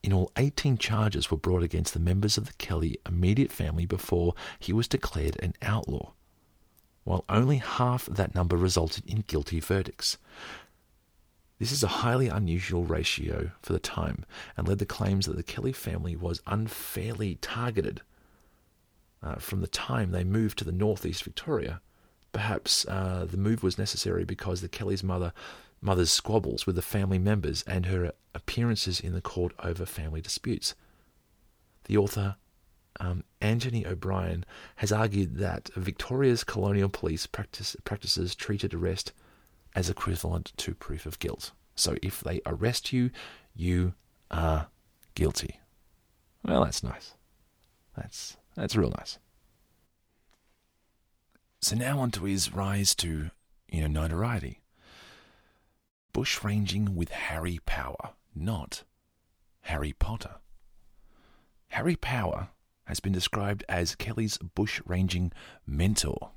[0.03, 4.36] In all, 18 charges were brought against the members of the Kelly immediate family before
[4.60, 6.13] he was declared an outlaw,
[7.03, 10.17] while only half that number resulted in guilty verdicts.
[11.60, 14.25] This is a highly unusual ratio for the time
[14.56, 18.01] and led to claims that the Kelly family was unfairly targeted
[19.23, 21.82] uh, from the time they moved to the northeast Victoria.
[22.32, 25.34] Perhaps uh, the move was necessary because the Kelly's mother
[25.80, 30.73] mother's squabbles with the family members and her appearances in the court over family disputes.
[31.86, 32.36] The author
[32.99, 34.45] um, Anthony O'Brien
[34.77, 39.13] has argued that Victoria's colonial police practice, practices treated arrest
[39.75, 41.51] as equivalent to proof of guilt.
[41.75, 43.12] So if they arrest you,
[43.56, 43.93] you
[44.32, 44.67] are
[45.13, 45.60] guilty.
[46.43, 47.13] Well, that's nice.
[47.95, 49.20] That's that's real nice.
[51.62, 53.30] So now on to his rise to
[53.70, 54.62] you know notoriety.
[56.12, 58.84] Bush ranging with Harry Power, not
[59.62, 60.36] Harry Potter.
[61.70, 62.50] Harry Power
[62.86, 65.32] has been described as Kelly's bush ranging
[65.65, 66.32] mentor.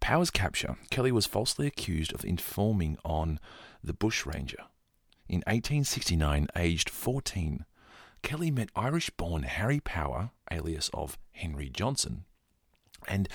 [0.00, 3.38] Power's capture, Kelly was falsely accused of informing on
[3.84, 4.64] the bushranger.
[5.28, 7.64] In 1869, aged 14,
[8.22, 12.24] Kelly met Irish born Harry Power, alias of Henry Johnson,
[13.06, 13.28] and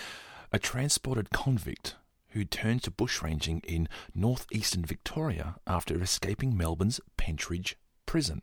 [0.51, 1.95] a transported convict
[2.29, 8.41] who turned to bushranging in northeastern Victoria after escaping Melbourne's Pentridge prison.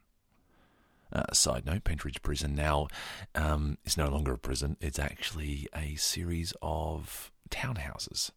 [1.12, 2.88] Uh, side note, Pentridge Prison now
[3.36, 4.76] um, is no longer a prison.
[4.80, 8.32] It's actually a series of townhouses.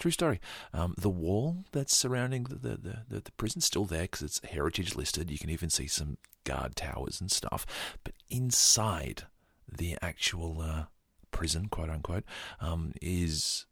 [0.00, 0.40] True story.
[0.72, 4.96] Um, the wall that's surrounding the, the, the, the prison's still there because it's heritage
[4.96, 5.30] listed.
[5.30, 7.66] You can even see some guard towers and stuff.
[8.02, 9.24] But inside
[9.70, 10.84] the actual uh,
[11.32, 12.24] prison, quote unquote,
[12.62, 13.66] um, is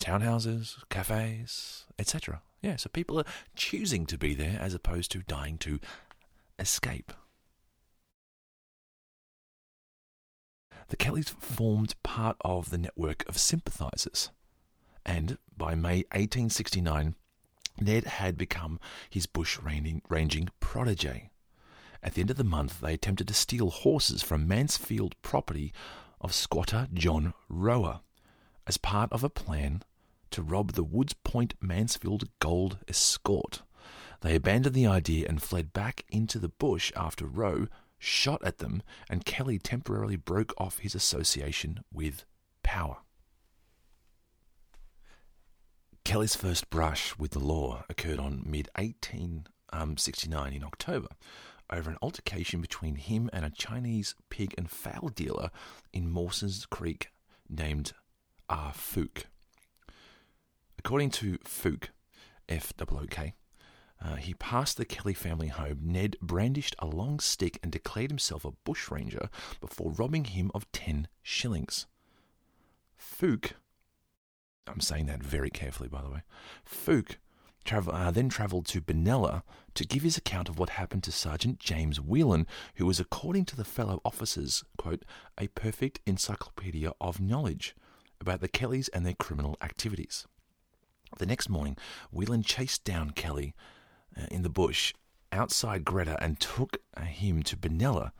[0.00, 2.42] townhouses, cafes, etc.
[2.60, 3.24] Yeah, so people are
[3.56, 5.80] choosing to be there as opposed to dying to
[6.58, 7.10] escape.
[10.88, 14.30] The Kellys formed part of the network of sympathisers,
[15.06, 17.14] and by May 1869,
[17.82, 21.28] Ned had become his bush ranging protege.
[22.02, 25.74] At the end of the month, they attempted to steal horses from Mansfield property
[26.18, 28.00] of squatter John Rowe
[28.66, 29.82] as part of a plan
[30.30, 33.60] to rob the Woods Point Mansfield gold escort.
[34.22, 37.66] They abandoned the idea and fled back into the bush after Rowe
[37.98, 42.24] shot at them, and Kelly temporarily broke off his association with
[42.62, 42.96] power.
[46.10, 51.06] Kelly's first brush with the law occurred on mid 1869 in October
[51.72, 55.52] over an altercation between him and a Chinese pig and fowl dealer
[55.92, 57.12] in Mawson's Creek
[57.48, 57.92] named
[58.48, 59.26] Ah Fook.
[60.80, 61.90] According to Fook,
[62.48, 63.34] F O O K,
[64.04, 65.78] uh, he passed the Kelly family home.
[65.84, 71.06] Ned brandished a long stick and declared himself a bushranger before robbing him of 10
[71.22, 71.86] shillings.
[72.98, 73.52] Fook,
[74.70, 76.22] I'm saying that very carefully, by the way,
[76.64, 77.16] Fook
[77.64, 79.42] travel, uh, then travelled to Benalla
[79.74, 83.56] to give his account of what happened to Sergeant James Whelan, who was, according to
[83.56, 85.04] the fellow officers, quote,
[85.38, 87.74] a perfect encyclopedia of knowledge
[88.20, 90.26] about the Kellys and their criminal activities.
[91.18, 91.76] The next morning,
[92.12, 93.54] Whelan chased down Kelly
[94.16, 94.94] uh, in the bush
[95.32, 98.12] outside Greta and took uh, him to Benalla,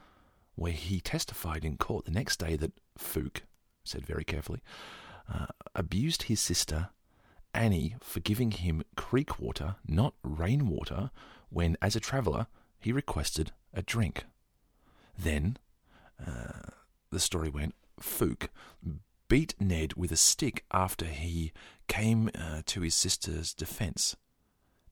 [0.55, 3.41] where he testified in court the next day that Fook,
[3.85, 4.61] said very carefully,
[5.33, 6.91] uh, abused his sister
[7.53, 11.11] Annie for giving him creek water, not rainwater,
[11.49, 12.47] when, as a traveller,
[12.79, 14.25] he requested a drink.
[15.19, 15.59] Then,
[16.25, 16.71] uh,
[17.11, 18.49] the story went, Fook
[19.29, 21.53] beat Ned with a stick after he
[21.87, 24.17] came uh, to his sister's defense.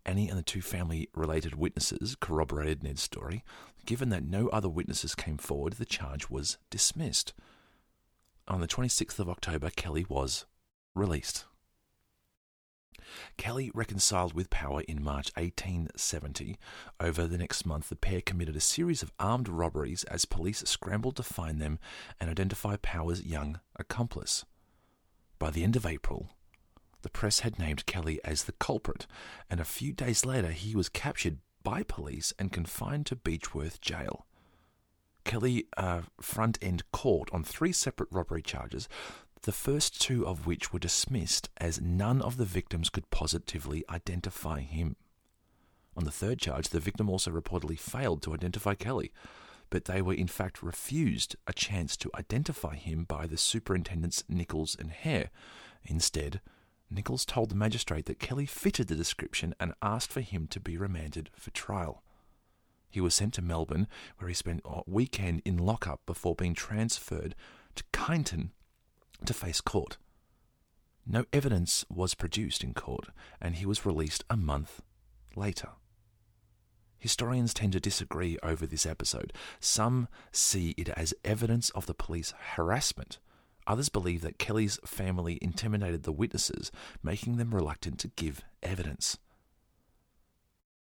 [0.07, 3.45] Annie and the two family related witnesses corroborated Ned's story.
[3.85, 7.35] Given that no other witnesses came forward, the charge was dismissed.
[8.49, 10.47] On the 26th of October, Kelly was
[10.95, 11.45] released.
[13.37, 16.57] Kelly reconciled with Power in March 1870.
[16.99, 21.17] Over the next month, the pair committed a series of armed robberies as police scrambled
[21.17, 21.79] to find them
[22.19, 24.47] and identify Power's young accomplice.
[25.39, 26.31] By the end of April,
[27.03, 29.07] the press had named Kelly as the culprit,
[29.51, 34.27] and a few days later he was captured by police and confined to Beechworth Jail.
[35.29, 38.89] Kelly uh, front end court on three separate robbery charges,
[39.43, 44.61] the first two of which were dismissed as none of the victims could positively identify
[44.61, 44.97] him.
[45.95, 49.13] On the third charge, the victim also reportedly failed to identify Kelly,
[49.69, 54.77] but they were in fact refused a chance to identify him by the superintendents Nichols
[54.81, 55.29] and Hare.
[55.85, 56.41] Instead,
[56.91, 60.79] Nichols told the magistrate that Kelly fitted the description and asked for him to be
[60.79, 62.03] remanded for trial.
[62.91, 63.87] He was sent to Melbourne,
[64.19, 67.35] where he spent a weekend in lockup before being transferred
[67.75, 68.51] to Kyneton
[69.25, 69.99] to face court.
[71.07, 73.09] No evidence was produced in court,
[73.41, 74.83] and he was released a month
[75.35, 75.71] later.
[76.99, 79.33] Historians tend to disagree over this episode.
[79.61, 83.19] Some see it as evidence of the police harassment
[83.69, 86.73] Others believe that Kelly's family intimidated the witnesses,
[87.03, 89.19] making them reluctant to give evidence.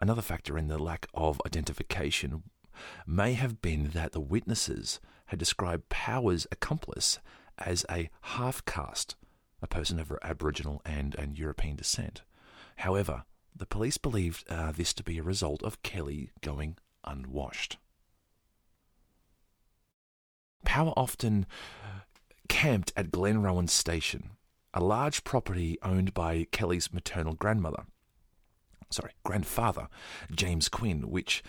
[0.00, 2.42] Another factor in the lack of identification
[3.06, 7.18] may have been that the witnesses had described Power's accomplice
[7.58, 9.16] as a half caste,
[9.62, 12.22] a person of Aboriginal and, and European descent.
[12.76, 17.78] However, the police believed uh, this to be a result of Kelly going unwashed.
[20.64, 21.46] Power often
[22.48, 24.30] camped at Glenrowan Station,
[24.74, 27.84] a large property owned by Kelly's maternal grandmother,
[28.90, 29.88] sorry, grandfather,
[30.30, 31.42] James Quinn, which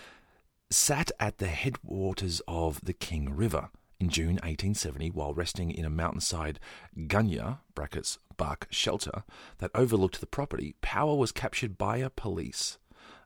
[0.70, 3.70] sat at the headwaters of the King River
[4.00, 6.60] in June 1870 while resting in a mountainside
[6.96, 9.24] gunya brackets bark shelter
[9.58, 10.76] that overlooked the property.
[10.82, 12.78] Power was captured by a police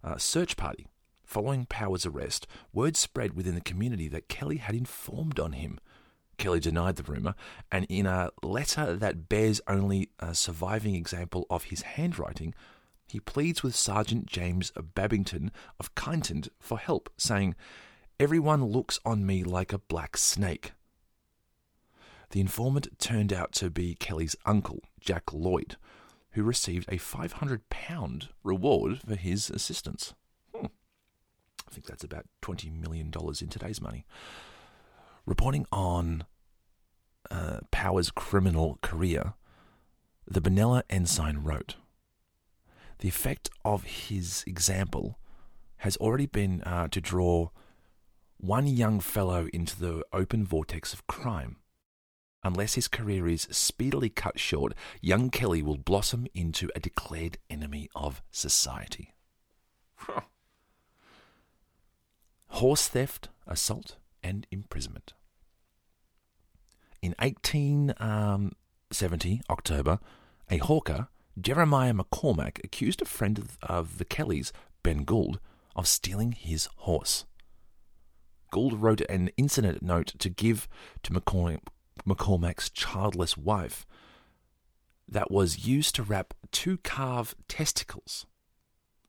[0.03, 0.87] uh, search party.
[1.25, 5.79] Following Power's arrest, word spread within the community that Kelly had informed on him
[6.41, 7.35] Kelly denied the rumour,
[7.71, 12.55] and in a letter that bears only a surviving example of his handwriting,
[13.11, 17.55] he pleads with Sergeant James Babington of Kyneton for help, saying,
[18.19, 20.71] Everyone looks on me like a black snake.
[22.29, 25.75] The informant turned out to be Kelly's uncle, Jack Lloyd,
[26.31, 30.13] who received a £500 reward for his assistance.
[30.55, 30.67] Hmm.
[31.67, 34.05] I think that's about $20 million in today's money.
[35.25, 36.23] Reporting on
[37.29, 39.33] uh, Power's criminal career,
[40.25, 41.75] the Benalla ensign wrote
[43.01, 45.17] The effect of his example
[45.77, 47.49] has already been uh, to draw
[48.37, 51.55] one young fellow into the open vortex of crime.
[52.43, 57.89] Unless his career is speedily cut short, young Kelly will blossom into a declared enemy
[57.95, 59.15] of society.
[62.49, 65.13] Horse theft, assault, and imprisonment.
[67.01, 69.99] In 1870, um, October,
[70.51, 71.07] a hawker,
[71.39, 74.51] Jeremiah McCormack, accused a friend of, the Kellys,
[74.83, 75.39] Ben Gould,
[75.75, 77.25] of stealing his horse.
[78.51, 80.67] Gould wrote an incident note to give
[81.03, 81.61] to McCormack,
[82.05, 83.85] McCormack's childless wife
[85.07, 88.25] that was used to wrap two calf testicles.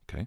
[0.08, 0.26] Okay.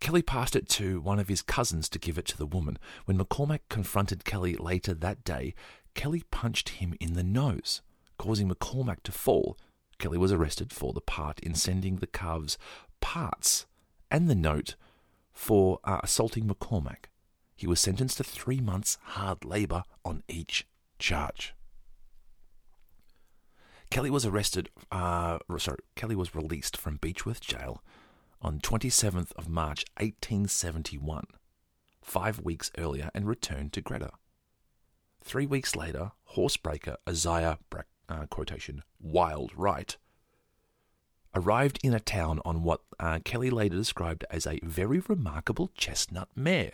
[0.00, 2.78] Kelly passed it to one of his cousins to give it to the woman.
[3.04, 5.54] When McCormack confronted Kelly later that day,
[5.94, 7.82] Kelly punched him in the nose,
[8.16, 9.56] causing McCormack to fall.
[9.98, 12.56] Kelly was arrested for the part in sending the calves
[13.00, 13.66] parts
[14.10, 14.76] and the note
[15.32, 17.06] for uh, assaulting McCormack.
[17.56, 20.66] He was sentenced to three months hard labour on each
[20.98, 21.54] charge.
[23.90, 24.70] Kelly was arrested.
[24.92, 27.82] Uh, sorry, Kelly was released from Beechworth Jail
[28.40, 31.24] on 27th of March 1871,
[32.02, 34.10] five weeks earlier, and returned to Greta.
[35.22, 37.58] Three weeks later, horsebreaker Isaiah
[38.08, 39.96] uh, quotation Wild Wright
[41.34, 46.28] arrived in a town on what uh, Kelly later described as a very remarkable chestnut
[46.34, 46.72] mare.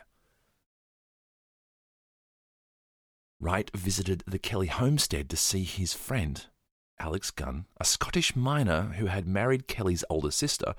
[3.40, 6.46] Wright visited the Kelly homestead to see his friend,
[6.98, 10.74] Alex Gunn, a Scottish miner who had married Kelly's older sister.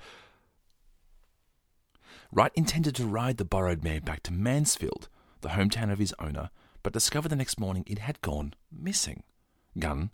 [2.32, 5.08] Wright intended to ride the borrowed mare back to Mansfield,
[5.42, 6.50] the hometown of his owner,
[6.82, 9.22] but discovered the next morning it had gone missing.
[9.78, 10.10] Gunn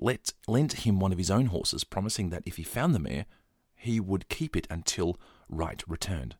[0.00, 3.26] let, lent him one of his own horses, promising that if he found the mare,
[3.74, 5.18] he would keep it until
[5.48, 6.36] Wright returned.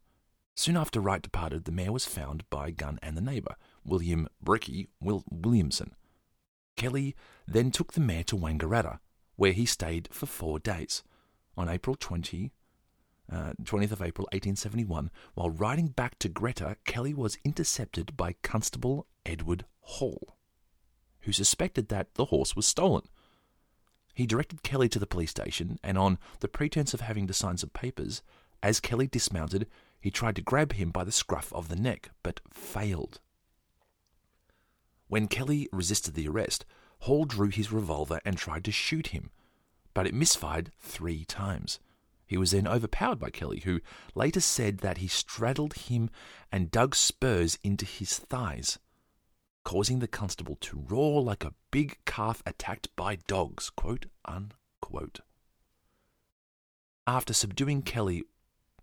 [0.54, 4.88] Soon after Wright departed, the mare was found by Gunn and the neighbour, William Brickey
[5.00, 5.94] Will- Williamson.
[6.76, 7.14] Kelly
[7.46, 9.00] then took the mare to Wangaratta,
[9.36, 11.02] where he stayed for four days.
[11.56, 12.52] On April 20,
[13.30, 19.06] uh, 20th of April 1871, while riding back to Greta, Kelly was intercepted by Constable
[19.24, 20.36] Edward Hall,
[21.20, 23.08] who suspected that the horse was stolen.
[24.16, 27.58] He directed Kelly to the police station, and on the pretense of having to sign
[27.58, 28.22] some papers,
[28.62, 29.66] as Kelly dismounted,
[30.00, 33.20] he tried to grab him by the scruff of the neck, but failed.
[35.08, 36.64] When Kelly resisted the arrest,
[37.00, 39.30] Hall drew his revolver and tried to shoot him,
[39.92, 41.78] but it misfired three times.
[42.26, 43.82] He was then overpowered by Kelly, who
[44.14, 46.08] later said that he straddled him
[46.50, 48.78] and dug spurs into his thighs,
[49.66, 53.68] causing the constable to roar like a big calf attacked by dogs.
[53.68, 55.18] Quote, unquote.
[57.04, 58.22] After subduing Kelly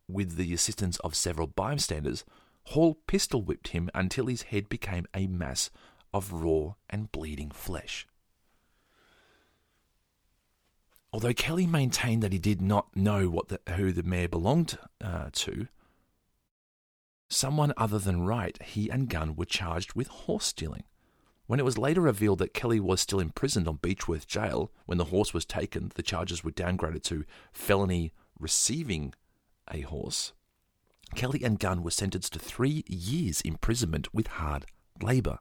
[0.10, 2.26] with the assistance of several bystanders,
[2.66, 5.70] Hall pistol whipped him until his head became a mass
[6.14, 8.06] of raw and bleeding flesh.
[11.14, 15.30] Although Kelly maintained that he did not know what the, who the mare belonged uh,
[15.32, 15.70] to,
[17.34, 20.84] someone other than Wright, he and Gunn were charged with horse stealing.
[21.46, 25.06] When it was later revealed that Kelly was still imprisoned on Beechworth Jail when the
[25.06, 29.14] horse was taken, the charges were downgraded to felony receiving
[29.70, 30.34] a horse.
[31.16, 34.66] Kelly and Gunn were sentenced to three years' imprisonment with hard
[35.02, 35.40] labour.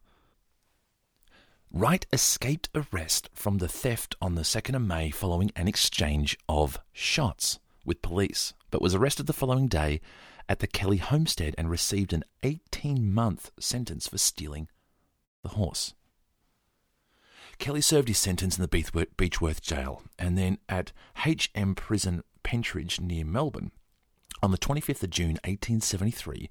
[1.71, 6.79] Wright escaped arrest from the theft on the 2nd of May following an exchange of
[6.93, 10.01] shots with police, but was arrested the following day
[10.49, 14.69] at the Kelly homestead and received an 18 month sentence for stealing
[15.43, 15.95] the horse.
[17.59, 20.93] Kelly served his sentence in the Beechworth jail and then at
[21.25, 23.71] HM Prison Pentridge near Melbourne.
[24.43, 26.51] On the 25th of June 1873,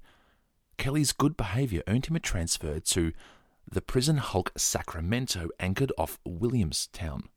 [0.78, 3.12] Kelly's good behaviour earned him a transfer to
[3.70, 7.28] the prison hulk Sacramento anchored off Williamstown.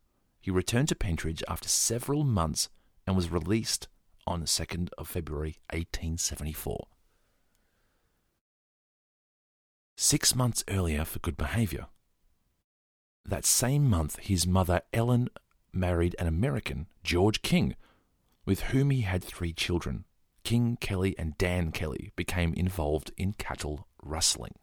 [0.41, 2.69] He returned to Pentridge after several months
[3.05, 3.87] and was released
[4.27, 6.87] on the 2nd of February 1874.
[9.97, 11.87] Six months earlier for good behaviour.
[13.23, 15.29] That same month, his mother Ellen
[15.71, 17.75] married an American, George King,
[18.45, 20.05] with whom he had three children.
[20.43, 24.55] King, Kelly, and Dan Kelly became involved in cattle rustling.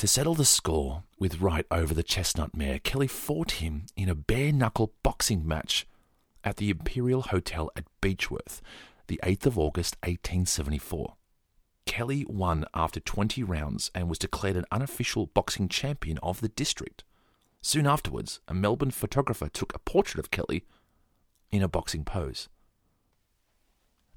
[0.00, 4.14] To settle the score with Wright over the chestnut mare, Kelly fought him in a
[4.14, 5.86] bare knuckle boxing match
[6.42, 8.62] at the Imperial Hotel at Beechworth,
[9.08, 11.16] the 8th of August 1874.
[11.84, 17.04] Kelly won after 20 rounds and was declared an unofficial boxing champion of the district.
[17.60, 20.64] Soon afterwards, a Melbourne photographer took a portrait of Kelly
[21.50, 22.48] in a boxing pose.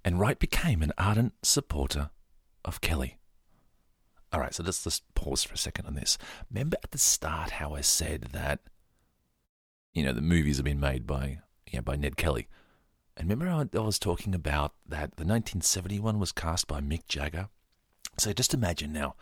[0.06, 2.10] And Wright became an ardent supporter
[2.64, 3.18] of Kelly.
[4.34, 6.18] All right, so let's just pause for a second on this.
[6.50, 8.62] Remember at the start how I said that,
[9.94, 11.40] you know, the movies have been made by,
[11.74, 12.48] know, by Ned Kelly.
[13.16, 17.50] And remember I was talking about that the 1971 was cast by Mick Jagger?
[18.18, 19.16] So just imagine now,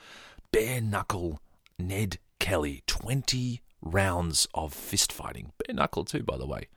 [0.51, 1.41] bare knuckle
[1.77, 5.51] Ned Kelly, 20 rounds of fist fighting.
[5.65, 6.67] Bare knuckle too, by the way.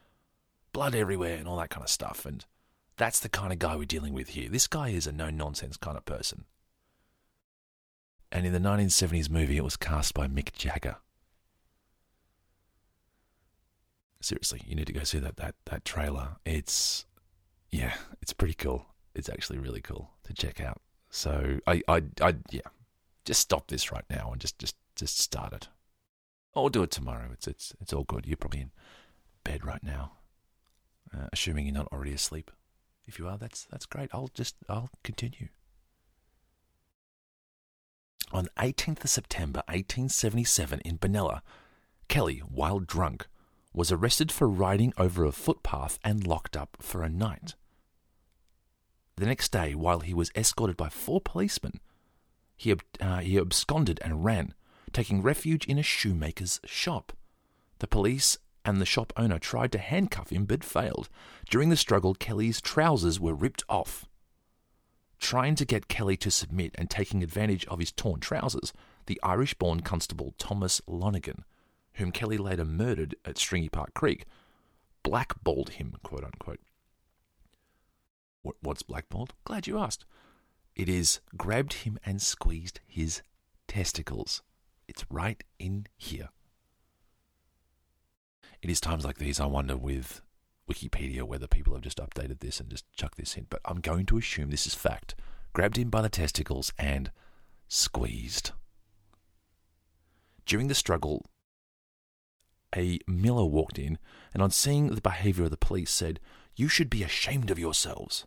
[0.72, 2.26] Blood everywhere and all that kind of stuff.
[2.26, 2.44] And
[2.96, 4.48] that's the kind of guy we're dealing with here.
[4.48, 6.46] This guy is a no nonsense kind of person.
[8.34, 10.96] And in the 1970s movie, it was cast by Mick Jagger.
[14.20, 16.36] Seriously, you need to go see that that that trailer.
[16.44, 17.06] It's
[17.70, 18.86] yeah, it's pretty cool.
[19.14, 20.80] It's actually really cool to check out.
[21.10, 22.62] So I I I yeah,
[23.24, 25.68] just stop this right now and just just just start it.
[26.56, 27.28] I'll do it tomorrow.
[27.32, 28.26] It's it's it's all good.
[28.26, 28.70] You're probably in
[29.44, 30.12] bed right now,
[31.16, 32.50] uh, assuming you're not already asleep.
[33.06, 34.10] If you are, that's that's great.
[34.12, 35.50] I'll just I'll continue.
[38.34, 41.40] On 18th of September 1877 in Benalla,
[42.08, 43.28] Kelly, while drunk,
[43.72, 47.54] was arrested for riding over a footpath and locked up for a night.
[49.14, 51.78] The next day, while he was escorted by four policemen,
[52.56, 54.52] he, uh, he absconded and ran,
[54.92, 57.12] taking refuge in a shoemaker's shop.
[57.78, 61.08] The police and the shop owner tried to handcuff him but failed.
[61.48, 64.08] During the struggle, Kelly's trousers were ripped off
[65.18, 68.72] Trying to get Kelly to submit and taking advantage of his torn trousers,
[69.06, 71.44] the Irish born constable Thomas Lonergan,
[71.94, 74.24] whom Kelly later murdered at Stringybark Creek,
[75.02, 76.60] blackballed him, quote unquote.
[78.60, 79.32] What's blackballed?
[79.44, 80.04] Glad you asked.
[80.76, 83.22] It is grabbed him and squeezed his
[83.68, 84.42] testicles.
[84.86, 86.28] It's right in here.
[88.60, 90.20] It is times like these I wonder with
[90.70, 94.06] Wikipedia whether people have just updated this and just chucked this in, but I'm going
[94.06, 95.14] to assume this is fact.
[95.52, 97.10] Grabbed him by the testicles and
[97.68, 98.52] squeezed.
[100.46, 101.24] During the struggle,
[102.76, 103.98] a miller walked in
[104.32, 106.20] and, on seeing the behaviour of the police, said,
[106.56, 108.26] You should be ashamed of yourselves.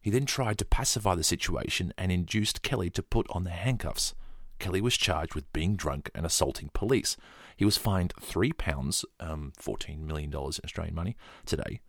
[0.00, 4.14] He then tried to pacify the situation and induced Kelly to put on the handcuffs.
[4.58, 7.16] Kelly was charged with being drunk and assaulting police.
[7.58, 11.80] He was fined three pounds, um, $14 million in Australian money today,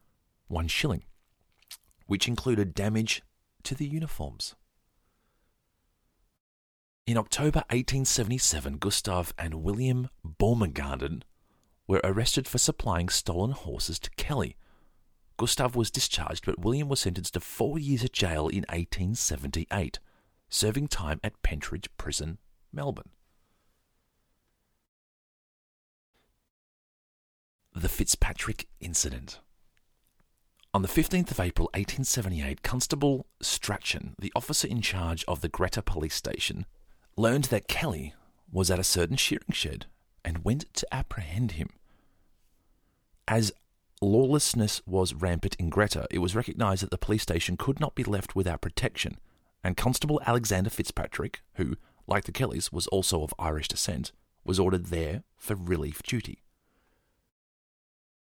[0.47, 1.03] one shilling,
[2.07, 3.21] which included damage
[3.61, 4.55] to the uniforms.
[7.05, 11.23] In October 1877, Gustav and William Baumgarten
[11.85, 14.55] were arrested for supplying stolen horses to Kelly.
[15.37, 19.99] Gustav was discharged, but William was sentenced to four years of jail in 1878,
[20.49, 22.39] serving time at Pentridge Prison,
[22.73, 23.11] Melbourne.
[27.75, 29.39] The Fitzpatrick Incident.
[30.73, 35.83] On the 15th of April 1878, Constable Strachan, the officer in charge of the Greta
[35.83, 36.65] police station,
[37.15, 38.15] learned that Kelly
[38.51, 39.85] was at a certain shearing shed
[40.25, 41.69] and went to apprehend him.
[43.27, 43.51] As
[44.01, 48.03] lawlessness was rampant in Greta, it was recognised that the police station could not be
[48.03, 49.19] left without protection,
[49.63, 54.11] and Constable Alexander Fitzpatrick, who, like the Kellys, was also of Irish descent,
[54.43, 56.39] was ordered there for relief duty.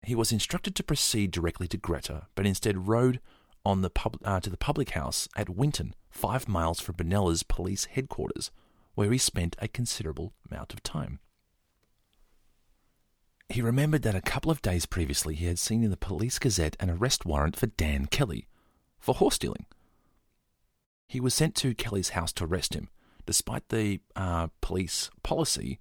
[0.03, 3.19] He was instructed to proceed directly to Greta, but instead rode
[3.65, 7.85] on the pub, uh, to the public house at Winton, five miles from Benalla's police
[7.85, 8.51] headquarters,
[8.95, 11.19] where he spent a considerable amount of time.
[13.49, 16.77] He remembered that a couple of days previously he had seen in the Police Gazette
[16.79, 18.47] an arrest warrant for Dan Kelly
[18.99, 19.65] for horse stealing.
[21.07, 22.89] He was sent to Kelly's house to arrest him,
[23.25, 25.79] despite the uh, police policy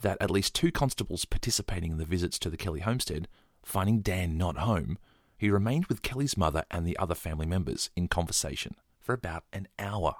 [0.00, 3.28] that at least two constables participating in the visits to the Kelly homestead,
[3.64, 4.98] finding Dan not home,
[5.36, 9.68] he remained with Kelly's mother and the other family members in conversation for about an
[9.78, 10.16] hour.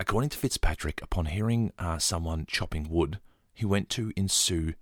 [0.00, 3.18] According to Fitzpatrick, upon hearing uh, someone chopping wood,
[3.52, 4.74] he went to ensue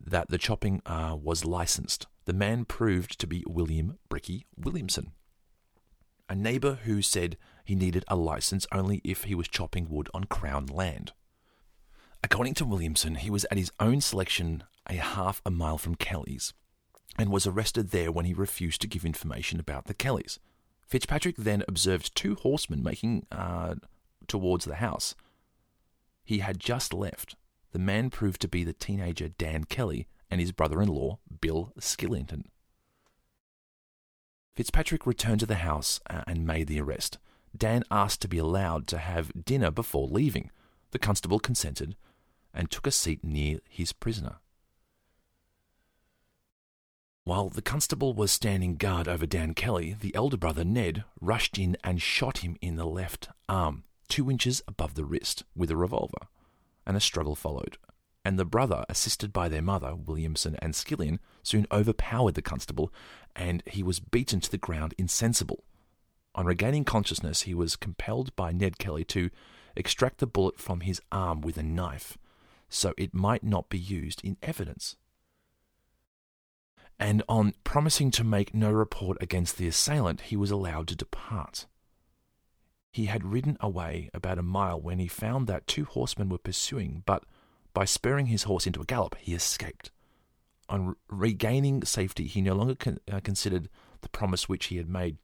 [0.00, 2.06] that the chopping uh, was licensed.
[2.24, 5.12] The man proved to be William Brickey Williamson,
[6.28, 10.24] a neighbour who said he needed a license only if he was chopping wood on
[10.24, 11.12] Crown land.
[12.22, 16.52] According to Williamson, he was at his own selection a half a mile from Kelly's
[17.18, 20.38] and was arrested there when he refused to give information about the Kellys.
[20.86, 23.76] Fitzpatrick then observed two horsemen making uh,
[24.26, 25.14] towards the house.
[26.24, 27.36] He had just left.
[27.72, 31.72] The man proved to be the teenager Dan Kelly and his brother in law, Bill
[31.78, 32.44] Skillion.
[34.56, 37.18] Fitzpatrick returned to the house uh, and made the arrest.
[37.56, 40.50] Dan asked to be allowed to have dinner before leaving.
[40.90, 41.96] The constable consented
[42.52, 44.36] and took a seat near his prisoner.
[47.30, 51.76] While the constable was standing guard over Dan Kelly, the elder brother Ned rushed in
[51.84, 56.26] and shot him in the left arm two inches above the wrist, with a revolver,
[56.84, 57.78] and a struggle followed.
[58.24, 62.92] And the brother, assisted by their mother, Williamson and Skillion, soon overpowered the constable,
[63.36, 65.62] and he was beaten to the ground insensible.
[66.34, 69.30] On regaining consciousness, he was compelled by Ned Kelly to
[69.76, 72.18] extract the bullet from his arm with a knife,
[72.68, 74.96] so it might not be used in evidence.
[77.00, 81.64] And on promising to make no report against the assailant, he was allowed to depart.
[82.92, 87.02] He had ridden away about a mile when he found that two horsemen were pursuing,
[87.06, 87.24] but
[87.72, 89.90] by spurring his horse into a gallop, he escaped.
[90.68, 93.70] On re- regaining safety, he no longer con- uh, considered
[94.02, 95.16] the promise which he had made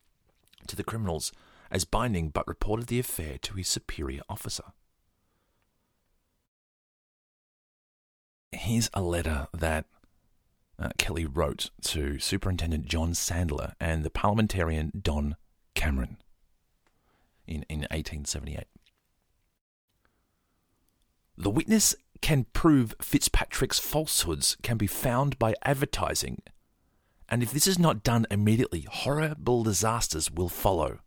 [0.69, 1.31] to the criminals
[1.71, 4.65] as binding, but reported the affair to his superior officer.
[8.53, 9.85] Here's a letter that
[10.79, 15.37] uh, Kelly wrote to Superintendent John Sandler and the parliamentarian Don
[15.75, 16.19] Cameron
[17.47, 18.65] in, in 1878.
[21.39, 26.43] The witness can prove Fitzpatrick's falsehoods can be found by advertising,
[27.29, 31.01] and if this is not done immediately, horrible disasters will follow.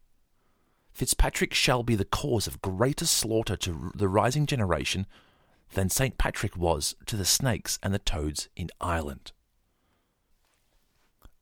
[0.94, 5.08] Fitzpatrick shall be the cause of greater slaughter to the rising generation
[5.74, 6.18] than St.
[6.18, 9.32] Patrick was to the snakes and the toads in Ireland.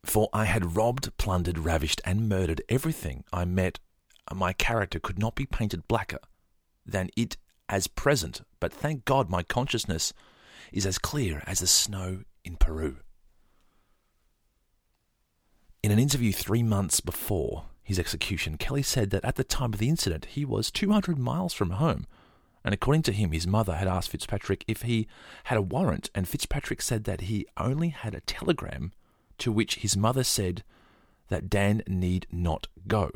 [0.07, 3.79] For I had robbed, plundered, ravished, and murdered everything I met
[4.33, 6.19] my character could not be painted blacker
[6.85, 7.35] than it
[7.69, 10.13] as present, but thank God my consciousness
[10.71, 12.97] is as clear as the snow in Peru.
[15.83, 19.79] In an interview three months before his execution, Kelly said that at the time of
[19.79, 22.05] the incident he was 200 miles from home
[22.63, 25.07] And according to him, his mother had asked Fitzpatrick if he
[25.45, 28.91] had a warrant, and Fitzpatrick said that he only had a telegram
[29.39, 30.63] to which his mother said
[31.29, 33.11] that Dan need not go.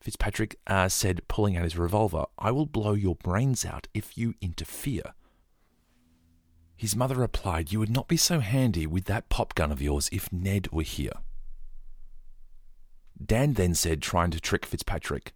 [0.00, 4.34] Fitzpatrick uh, said, pulling out his revolver, I will blow your brains out if you
[4.40, 5.14] interfere.
[6.76, 10.08] His mother replied, You would not be so handy with that pop gun of yours
[10.10, 11.12] if Ned were here.
[13.24, 15.32] Dan then said, trying to trick Fitzpatrick,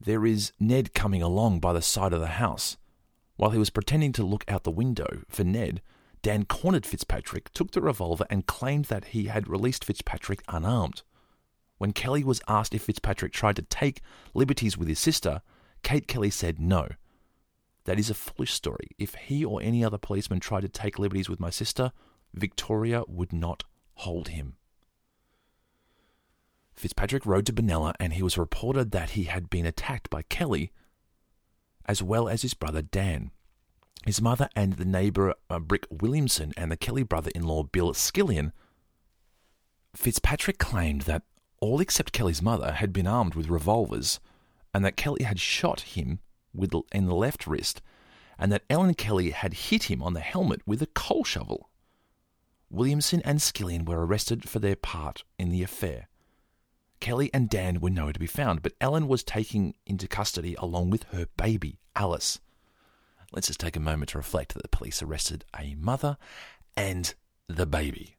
[0.00, 2.78] There is Ned coming along by the side of the house.
[3.36, 5.82] While he was pretending to look out the window for Ned,
[6.22, 11.02] Dan cornered Fitzpatrick, took the revolver, and claimed that he had released Fitzpatrick unarmed.
[11.78, 14.02] When Kelly was asked if Fitzpatrick tried to take
[14.34, 15.42] liberties with his sister,
[15.82, 16.88] Kate Kelly said no.
[17.84, 18.88] That is a foolish story.
[18.98, 21.92] If he or any other policeman tried to take liberties with my sister,
[22.34, 23.64] Victoria would not
[23.94, 24.56] hold him.
[26.74, 30.70] Fitzpatrick rode to Benalla and he was reported that he had been attacked by Kelly
[31.86, 33.30] as well as his brother Dan.
[34.04, 37.92] His mother and the neighbour uh, Brick Williamson and the Kelly brother in law Bill
[37.92, 38.52] Skillion.
[39.94, 41.22] Fitzpatrick claimed that
[41.60, 44.20] all except Kelly's mother had been armed with revolvers
[44.72, 46.20] and that Kelly had shot him
[46.54, 47.82] with in the left wrist
[48.38, 51.68] and that Ellen Kelly had hit him on the helmet with a coal shovel.
[52.70, 56.08] Williamson and Skillion were arrested for their part in the affair.
[57.00, 60.90] Kelly and Dan were nowhere to be found, but Ellen was taken into custody along
[60.90, 62.40] with her baby, Alice.
[63.32, 66.16] Let's just take a moment to reflect that the police arrested a mother
[66.76, 67.14] and
[67.48, 68.16] the baby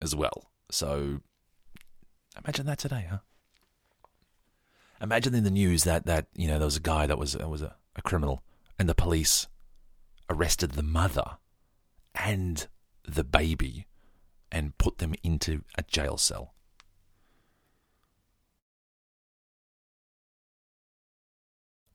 [0.00, 0.50] as well.
[0.70, 1.20] So
[2.42, 3.18] imagine that today, huh?
[5.00, 7.60] Imagine in the news that, that you know there was a guy that was was
[7.60, 8.42] a, a criminal
[8.78, 9.46] and the police
[10.30, 11.36] arrested the mother
[12.14, 12.66] and
[13.06, 13.86] the baby
[14.50, 16.54] and put them into a jail cell.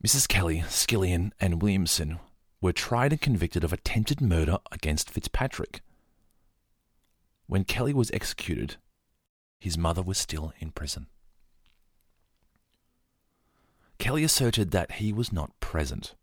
[0.06, 0.28] Mrs.
[0.28, 2.20] Kelly, Skillion, and Williamson
[2.62, 5.82] were tried and convicted of attempted murder against Fitzpatrick.
[7.48, 8.78] When Kelly was executed,
[9.60, 11.08] his mother was still in prison.
[13.98, 16.16] Kelly asserted that he was not present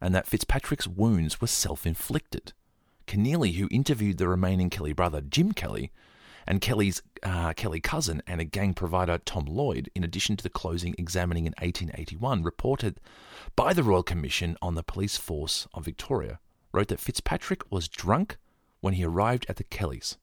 [0.00, 2.52] and that Fitzpatrick's wounds were self inflicted.
[3.06, 5.90] Kenneally, who interviewed the remaining Kelly brother, Jim Kelly,
[6.48, 10.48] and Kelly's uh, Kelly cousin and a gang provider, Tom Lloyd, in addition to the
[10.48, 12.98] closing examining in 1881, reported
[13.54, 16.40] by the Royal Commission on the Police Force of Victoria,
[16.72, 18.38] wrote that Fitzpatrick was drunk
[18.80, 20.16] when he arrived at the Kellys.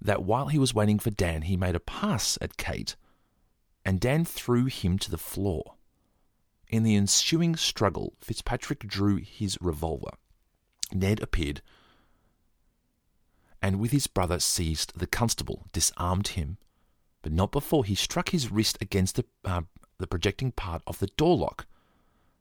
[0.00, 2.96] That while he was waiting for Dan, he made a pass at Kate,
[3.84, 5.74] and Dan threw him to the floor.
[6.68, 10.16] In the ensuing struggle, Fitzpatrick drew his revolver.
[10.92, 11.62] Ned appeared
[13.62, 16.58] and with his brother seized the constable, disarmed him,
[17.22, 19.62] but not before he struck his wrist against the, uh,
[19.98, 21.66] the projecting part of the door lock,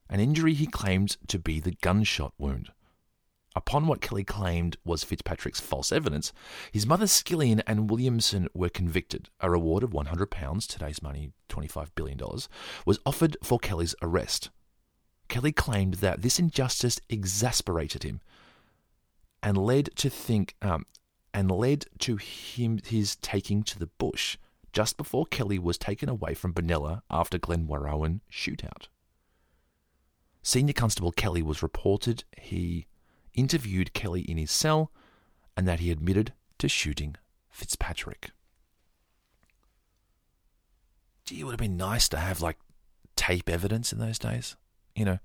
[0.09, 2.72] an injury he claimed to be the gunshot wound.
[3.55, 6.32] Upon what Kelly claimed was Fitzpatrick's false evidence,
[6.72, 9.30] his mother Skillion and Williamson were convicted.
[9.41, 12.19] A reward of £100, today's money $25 billion,
[12.86, 14.49] was offered for Kelly's arrest.
[15.28, 18.22] Kelly claimed that this injustice exasperated him
[19.43, 20.86] and led to think um,
[21.34, 24.38] and led to him his taking to the bush
[24.73, 28.88] just before Kelly was taken away from Benalla after Glenrowan shootout.
[30.41, 32.88] Senior Constable Kelly was reported he
[33.34, 34.91] interviewed Kelly in his cell
[35.55, 37.15] and that he admitted to shooting
[37.49, 38.32] Fitzpatrick.
[41.25, 42.57] Gee, it would have been nice to have like
[43.15, 44.55] tape evidence in those days.
[44.95, 45.19] You know,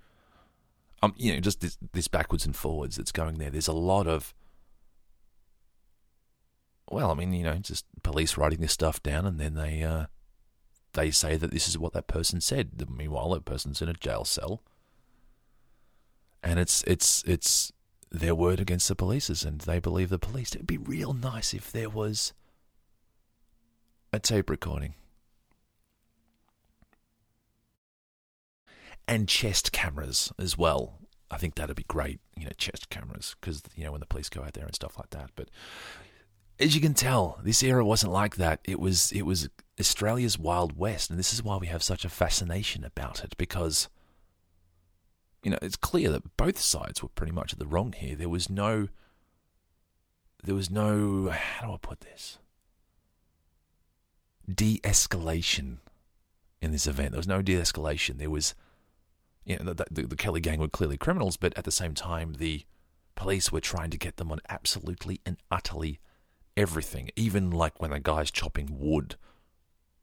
[1.02, 3.50] um, you know, just this, this backwards and forwards that's going there.
[3.50, 4.34] There's a lot of
[6.90, 10.06] well, I mean, you know, just police writing this stuff down, and then they uh,
[10.92, 12.88] they say that this is what that person said.
[12.88, 14.62] Meanwhile, that person's in a jail cell,
[16.42, 17.72] and it's it's it's
[18.10, 20.54] their word against the police's, and they believe the police.
[20.54, 22.32] It'd be real nice if there was
[24.12, 24.94] a tape recording
[29.08, 30.98] and chest cameras as well.
[31.30, 34.28] I think that'd be great, you know, chest cameras because you know when the police
[34.28, 35.30] go out there and stuff like that.
[35.34, 35.50] But
[36.58, 38.60] as you can tell, this era wasn't like that.
[38.64, 39.48] It was it was
[39.78, 43.88] Australia's Wild West, and this is why we have such a fascination about it because
[45.42, 48.16] you know it's clear that both sides were pretty much at the wrong here.
[48.16, 48.88] There was no
[50.44, 52.38] there was no how do I put this
[54.52, 55.78] de-escalation
[56.62, 57.10] in this event.
[57.10, 58.18] There was no de-escalation.
[58.18, 58.54] There was
[59.44, 62.34] you know the, the, the Kelly gang were clearly criminals, but at the same time
[62.38, 62.64] the
[63.14, 66.00] police were trying to get them on absolutely and utterly
[66.56, 69.16] everything, even like when a guy's chopping wood.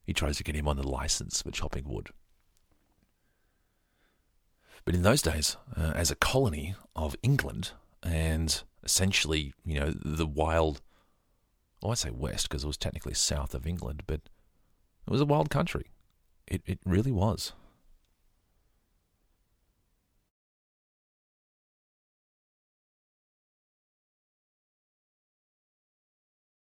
[0.05, 2.09] He tries to get him on the license for chopping wood.
[4.85, 10.27] But in those days, uh, as a colony of England, and essentially, you know, the
[10.27, 10.81] wild,
[11.81, 14.21] well, I say west because it was technically south of England, but
[15.07, 15.91] it was a wild country.
[16.47, 17.53] It, it really was.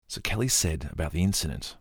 [0.10, 1.78] So Kelly said about the incident.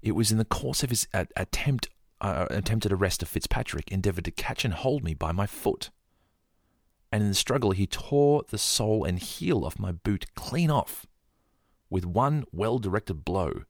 [0.00, 1.90] It was in the course of his attempt
[2.22, 5.90] uh, attempted arrest of Fitzpatrick, endeavoured to catch and hold me by my foot.
[7.12, 11.04] And in the struggle, he tore the sole and heel of my boot clean off.
[11.90, 13.64] With one well directed blow,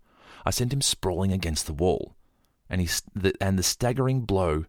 [0.45, 2.15] I sent him sprawling against the wall.
[2.71, 4.67] And, he, the, and the staggering blow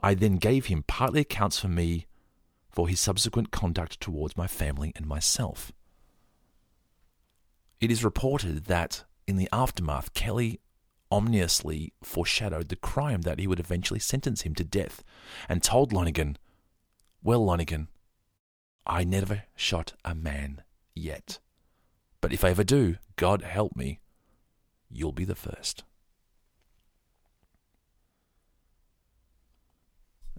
[0.00, 2.06] I then gave him partly accounts for me
[2.70, 5.72] for his subsequent conduct towards my family and myself.
[7.80, 10.60] It is reported that in the aftermath, Kelly
[11.10, 15.04] ominously foreshadowed the crime that he would eventually sentence him to death
[15.48, 16.36] and told Lonigan,
[17.22, 17.88] Well, Lonigan,
[18.86, 20.62] I never shot a man
[20.94, 21.38] yet.
[22.20, 24.00] But if I ever do, God help me,
[24.90, 25.84] you'll be the first.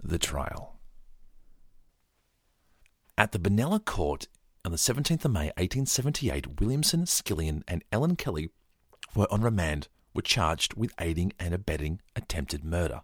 [0.04, 0.80] The trial.
[3.18, 4.28] At the Benalla Court
[4.68, 8.50] on the 17th of May 1878, Williamson, Skillion, and Ellen Kelly
[9.16, 13.00] were on remand, were charged with aiding and abetting attempted murder.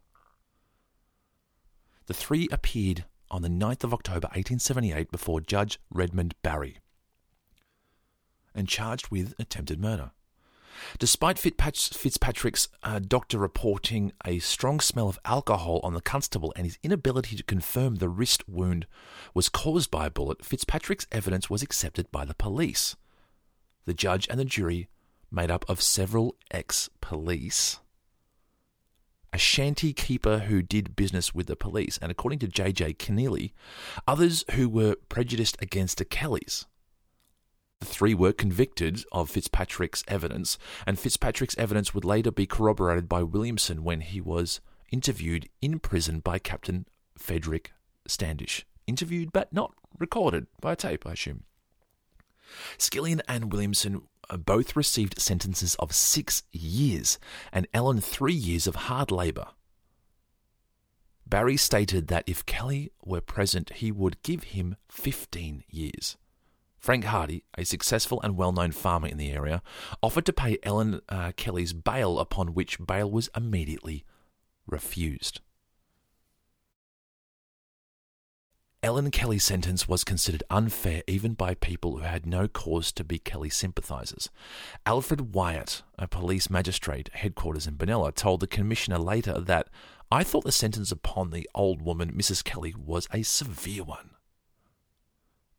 [2.07, 6.80] The three appeared on the 9th of October 1878 before Judge Redmond Barry
[8.53, 10.11] and charged with attempted murder.
[10.99, 16.80] Despite Fitzpatrick's uh, doctor reporting a strong smell of alcohol on the constable and his
[16.84, 18.88] inability to confirm the wrist wound
[19.34, 22.95] was caused by a bullet, Fitzpatrick's evidence was accepted by the police.
[23.86, 24.88] The judge and the jury,
[25.34, 27.80] made up of several ex police,
[29.34, 32.93] a shanty keeper who did business with the police, and according to J.J.
[32.93, 33.51] Kenneally,
[34.07, 36.67] others who were prejudiced against the Kellys.
[37.84, 40.57] The three were convicted of Fitzpatrick's evidence,
[40.88, 46.21] and Fitzpatrick's evidence would later be corroborated by Williamson when he was interviewed in prison
[46.21, 47.73] by Captain Frederick
[48.07, 48.65] Standish.
[48.88, 51.43] Interviewed but not recorded by tape, I assume.
[52.77, 57.19] Skillion and Williamson uh, both received sentences of six years,
[57.51, 59.47] and Ellen three years of hard labour.
[61.27, 66.15] Barry stated that if Kelly were present, he would give him 15 years.
[66.84, 69.63] Frank Harty, a successful and well known farmer in the area,
[70.01, 74.03] offered to pay Ellen uh, Kelly's bail, upon which bail was immediately
[74.67, 75.39] refused.
[78.84, 83.17] Ellen Kelly's sentence was considered unfair even by people who had no cause to be
[83.17, 84.29] Kelly sympathisers.
[84.86, 89.69] Alfred Wyatt, a police magistrate headquarters in Benalla, told the commissioner later that
[90.11, 92.43] I thought the sentence upon the old woman, Mrs.
[92.43, 94.09] Kelly, was a severe one.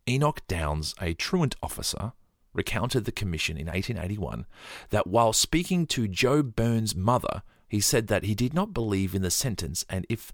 [0.09, 2.13] Enoch Downes, a truant officer,
[2.53, 4.47] recounted the commission in 1881
[4.91, 9.23] that while speaking to Joe Byrne's mother, he said that he did not believe in
[9.23, 10.33] the sentence and if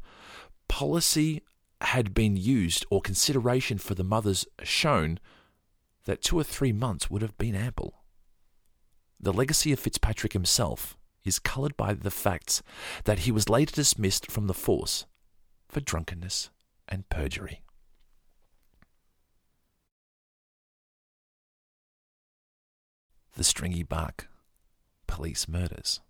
[0.68, 1.42] policy
[1.80, 5.18] had been used or consideration for the mothers shown,
[6.04, 8.02] that two or three months would have been ample.
[9.18, 12.62] The legacy of Fitzpatrick himself is coloured by the facts
[13.04, 15.06] that he was later dismissed from the force
[15.68, 16.50] for drunkenness
[16.88, 17.62] and perjury.
[23.36, 24.28] The Stringy Bark
[25.06, 26.00] police murders.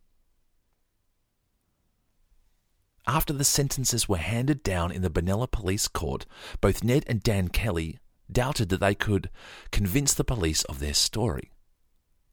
[3.07, 6.27] After the sentences were handed down in the Benalla Police Court,
[6.61, 7.99] both Ned and Dan Kelly
[8.31, 9.31] doubted that they could
[9.73, 11.51] convince the police of their story.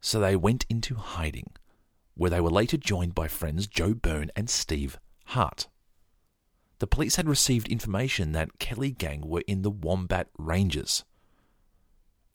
[0.02, 1.52] So they went into hiding,
[2.16, 5.68] where they were later joined by friends Joe Byrne and Steve Hart.
[6.80, 11.04] The police had received information that Kelly gang were in the Wombat Ranges,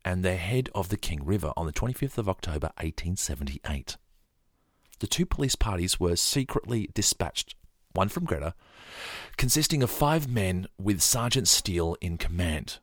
[0.05, 3.97] and the head of the King River on the 25th of October 1878.
[5.01, 7.55] The two police parties were secretly dispatched,
[7.93, 8.55] one from Greta,
[9.37, 12.79] consisting of five men with Sergeant Steele in command,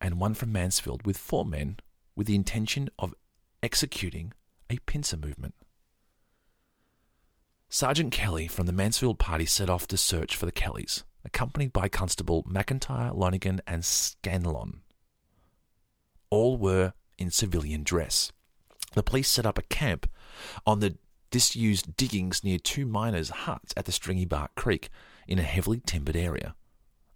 [0.00, 1.78] and one from Mansfield with four men
[2.14, 3.14] with the intention of
[3.62, 4.32] executing
[4.68, 5.54] a pincer movement.
[7.68, 11.88] Sergeant Kelly from the Mansfield party set off to search for the Kellys, accompanied by
[11.88, 14.82] Constable McIntyre, Lonigan, and Scanlon
[16.30, 18.32] all were in civilian dress.
[18.94, 20.08] The police set up a camp
[20.66, 20.96] on the
[21.30, 24.88] disused diggings near two miners' huts at the Stringybark Creek
[25.26, 26.54] in a heavily timbered area,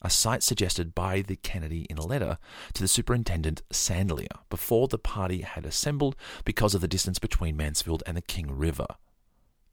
[0.02, 2.38] a site suggested by the Kennedy in a letter
[2.74, 8.02] to the superintendent Sandlier before the party had assembled because of the distance between Mansfield
[8.06, 8.86] and the King River,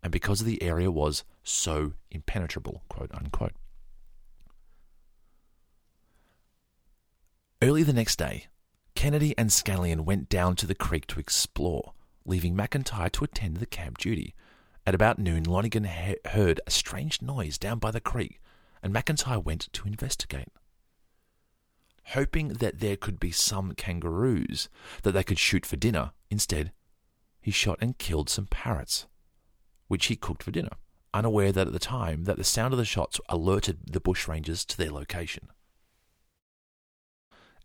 [0.04, 2.84] and because the area was so impenetrable,
[7.62, 8.48] Early the next day,
[8.98, 11.93] Kennedy and Scanlon went down to the creek to explore,
[12.26, 14.34] leaving McIntyre to attend the camp duty.
[14.88, 18.41] At about noon, Lonigan he- heard a strange noise down by the creek,
[18.82, 20.48] and McIntyre went to investigate.
[22.06, 24.68] Hoping that there could be some kangaroos
[25.04, 26.72] that they could shoot for dinner, instead,
[27.39, 29.06] he shot and killed some parrots,
[29.88, 30.76] which he cooked for dinner,
[31.14, 34.76] unaware that at the time that the sound of the shots alerted the bushrangers to
[34.76, 35.50] their location.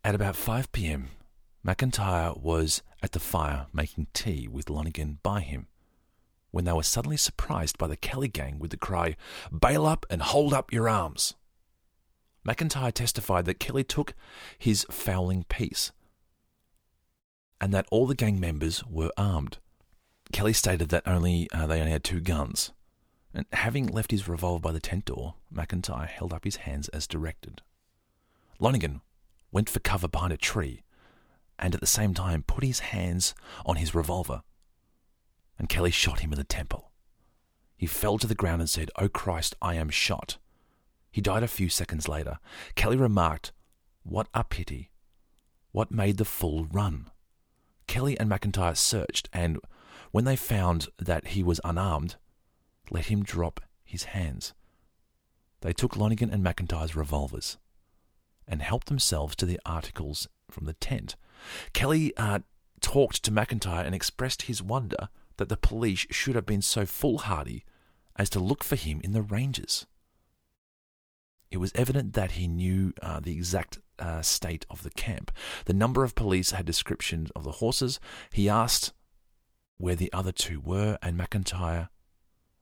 [0.04, 1.08] At about 5 p.m.,
[1.66, 5.68] McIntyre was at the fire making tea with Lonigan by him
[6.52, 9.16] when they were suddenly surprised by the Kelly gang with the cry,
[9.50, 11.34] Bail up and hold up your arms.
[12.46, 14.14] McIntyre testified that Kelly took
[14.58, 15.90] his fowling piece
[17.60, 19.58] and that all the gang members were armed.
[20.32, 22.72] Kelly stated that only uh, they only had two guns.
[23.34, 27.06] And having left his revolver by the tent door, McIntyre held up his hands as
[27.06, 27.62] directed.
[28.60, 29.00] Lonigan
[29.50, 30.82] went for cover behind a tree
[31.58, 33.34] and at the same time put his hands
[33.64, 34.42] on his revolver.
[35.58, 36.90] And Kelly shot him in the temple.
[37.76, 40.38] He fell to the ground and said, Oh Christ, I am shot.
[41.10, 42.38] He died a few seconds later.
[42.74, 43.52] Kelly remarked,
[44.02, 44.90] What a pity.
[45.72, 47.10] What made the fool run?
[47.86, 49.58] Kelly and McIntyre searched, and
[50.10, 52.16] when they found that he was unarmed,
[52.90, 54.54] let him drop his hands.
[55.60, 57.58] They took Lonigan and McIntyre's revolvers
[58.46, 61.16] and helped themselves to the articles from the tent.
[61.72, 62.40] Kelly uh,
[62.80, 67.64] talked to McIntyre and expressed his wonder that the police should have been so foolhardy
[68.16, 69.86] as to look for him in the ranges.
[71.50, 75.30] It was evident that he knew uh, the exact uh, state of the camp.
[75.66, 78.00] The number of police had descriptions of the horses.
[78.32, 78.92] He asked
[79.76, 81.88] where the other two were, and McIntyre,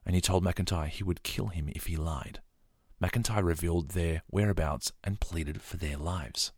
[0.07, 2.41] and he told McIntyre he would kill him if he lied.
[3.03, 6.53] McIntyre revealed their whereabouts and pleaded for their lives.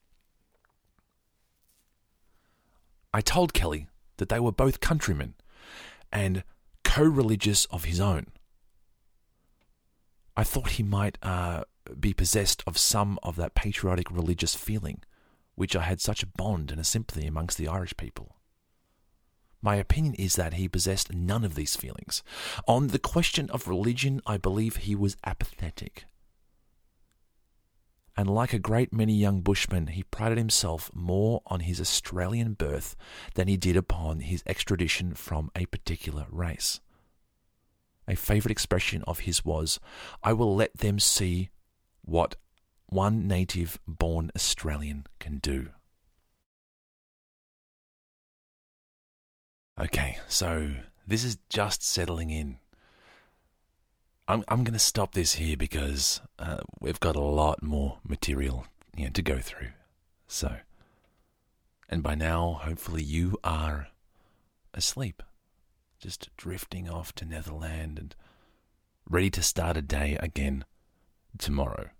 [3.14, 5.34] I told Kelly that they were both countrymen
[6.12, 6.44] and
[6.84, 8.26] co religious of his own.
[10.36, 11.64] I thought he might uh,
[11.98, 15.02] be possessed of some of that patriotic religious feeling,
[15.54, 18.36] which I had such a bond and a sympathy amongst the Irish people.
[19.60, 22.22] My opinion is that he possessed none of these feelings.
[22.66, 26.06] On the question of religion, I believe he was apathetic
[28.16, 32.94] and like a great many young bushmen, he prided himself more on his Australian birth
[33.34, 36.80] than he did upon his extradition from a particular race.
[38.06, 39.80] A favourite expression of his was,
[40.22, 41.50] I will let them see
[42.02, 42.36] what
[42.86, 45.70] one native born Australian can do.
[49.80, 50.72] Okay, so
[51.06, 52.58] this is just settling in.
[54.32, 58.66] I'm I'm going to stop this here because uh, we've got a lot more material
[58.96, 59.72] you know, to go through.
[60.26, 60.56] So,
[61.90, 63.88] and by now, hopefully, you are
[64.72, 65.22] asleep,
[66.00, 68.16] just drifting off to Netherland and
[69.06, 70.64] ready to start a day again
[71.36, 71.90] tomorrow.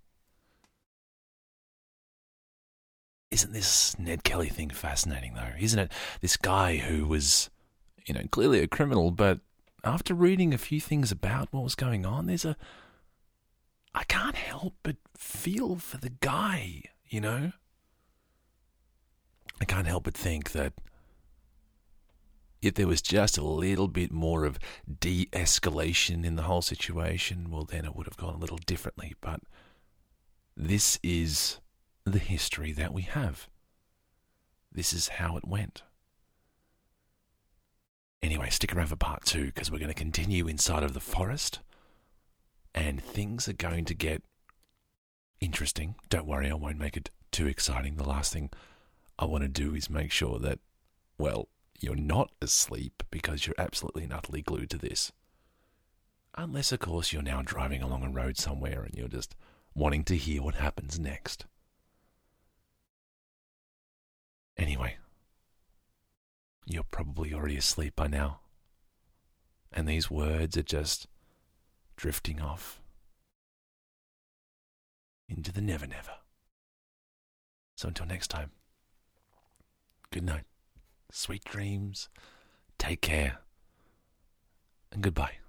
[3.31, 5.53] Isn't this Ned Kelly thing fascinating, though?
[5.61, 5.93] Isn't it?
[6.23, 7.51] This guy who was,
[8.07, 9.41] you know, clearly a criminal, but
[9.85, 12.57] after reading a few things about what was going on, there's a.
[13.95, 17.53] I can't help but feel for the guy, you know?
[19.61, 20.73] I can't help but think that
[22.63, 24.59] if there was just a little bit more of
[25.01, 29.15] de escalation in the whole situation, well, then it would have gone a little differently.
[29.21, 29.41] But
[30.57, 31.59] this is
[32.05, 33.49] the history that we have.
[34.71, 35.83] This is how it went.
[38.23, 41.61] Anyway, stick around for part two because we're going to continue inside of the forest
[42.75, 44.23] and things are going to get
[45.41, 45.97] interesting.
[46.09, 47.97] Don't worry, I won't make it too exciting.
[47.97, 48.51] The last thing
[49.19, 50.61] I want to do is make sure that,
[51.19, 51.49] well,
[51.81, 55.11] you're not asleep because you're absolutely and utterly glued to this.
[56.37, 59.35] Unless, of course, you're now driving along a road somewhere and you're just
[59.75, 61.45] wanting to hear what happens next.
[64.57, 64.97] Anyway,
[66.65, 68.41] you're probably already asleep by now.
[69.73, 71.07] And these words are just
[71.97, 72.81] drifting off
[75.29, 76.13] into the never never.
[77.77, 78.51] So until next time,
[80.11, 80.45] good night,
[81.11, 82.09] sweet dreams,
[82.79, 83.39] take care,
[84.93, 85.42] and goodbye.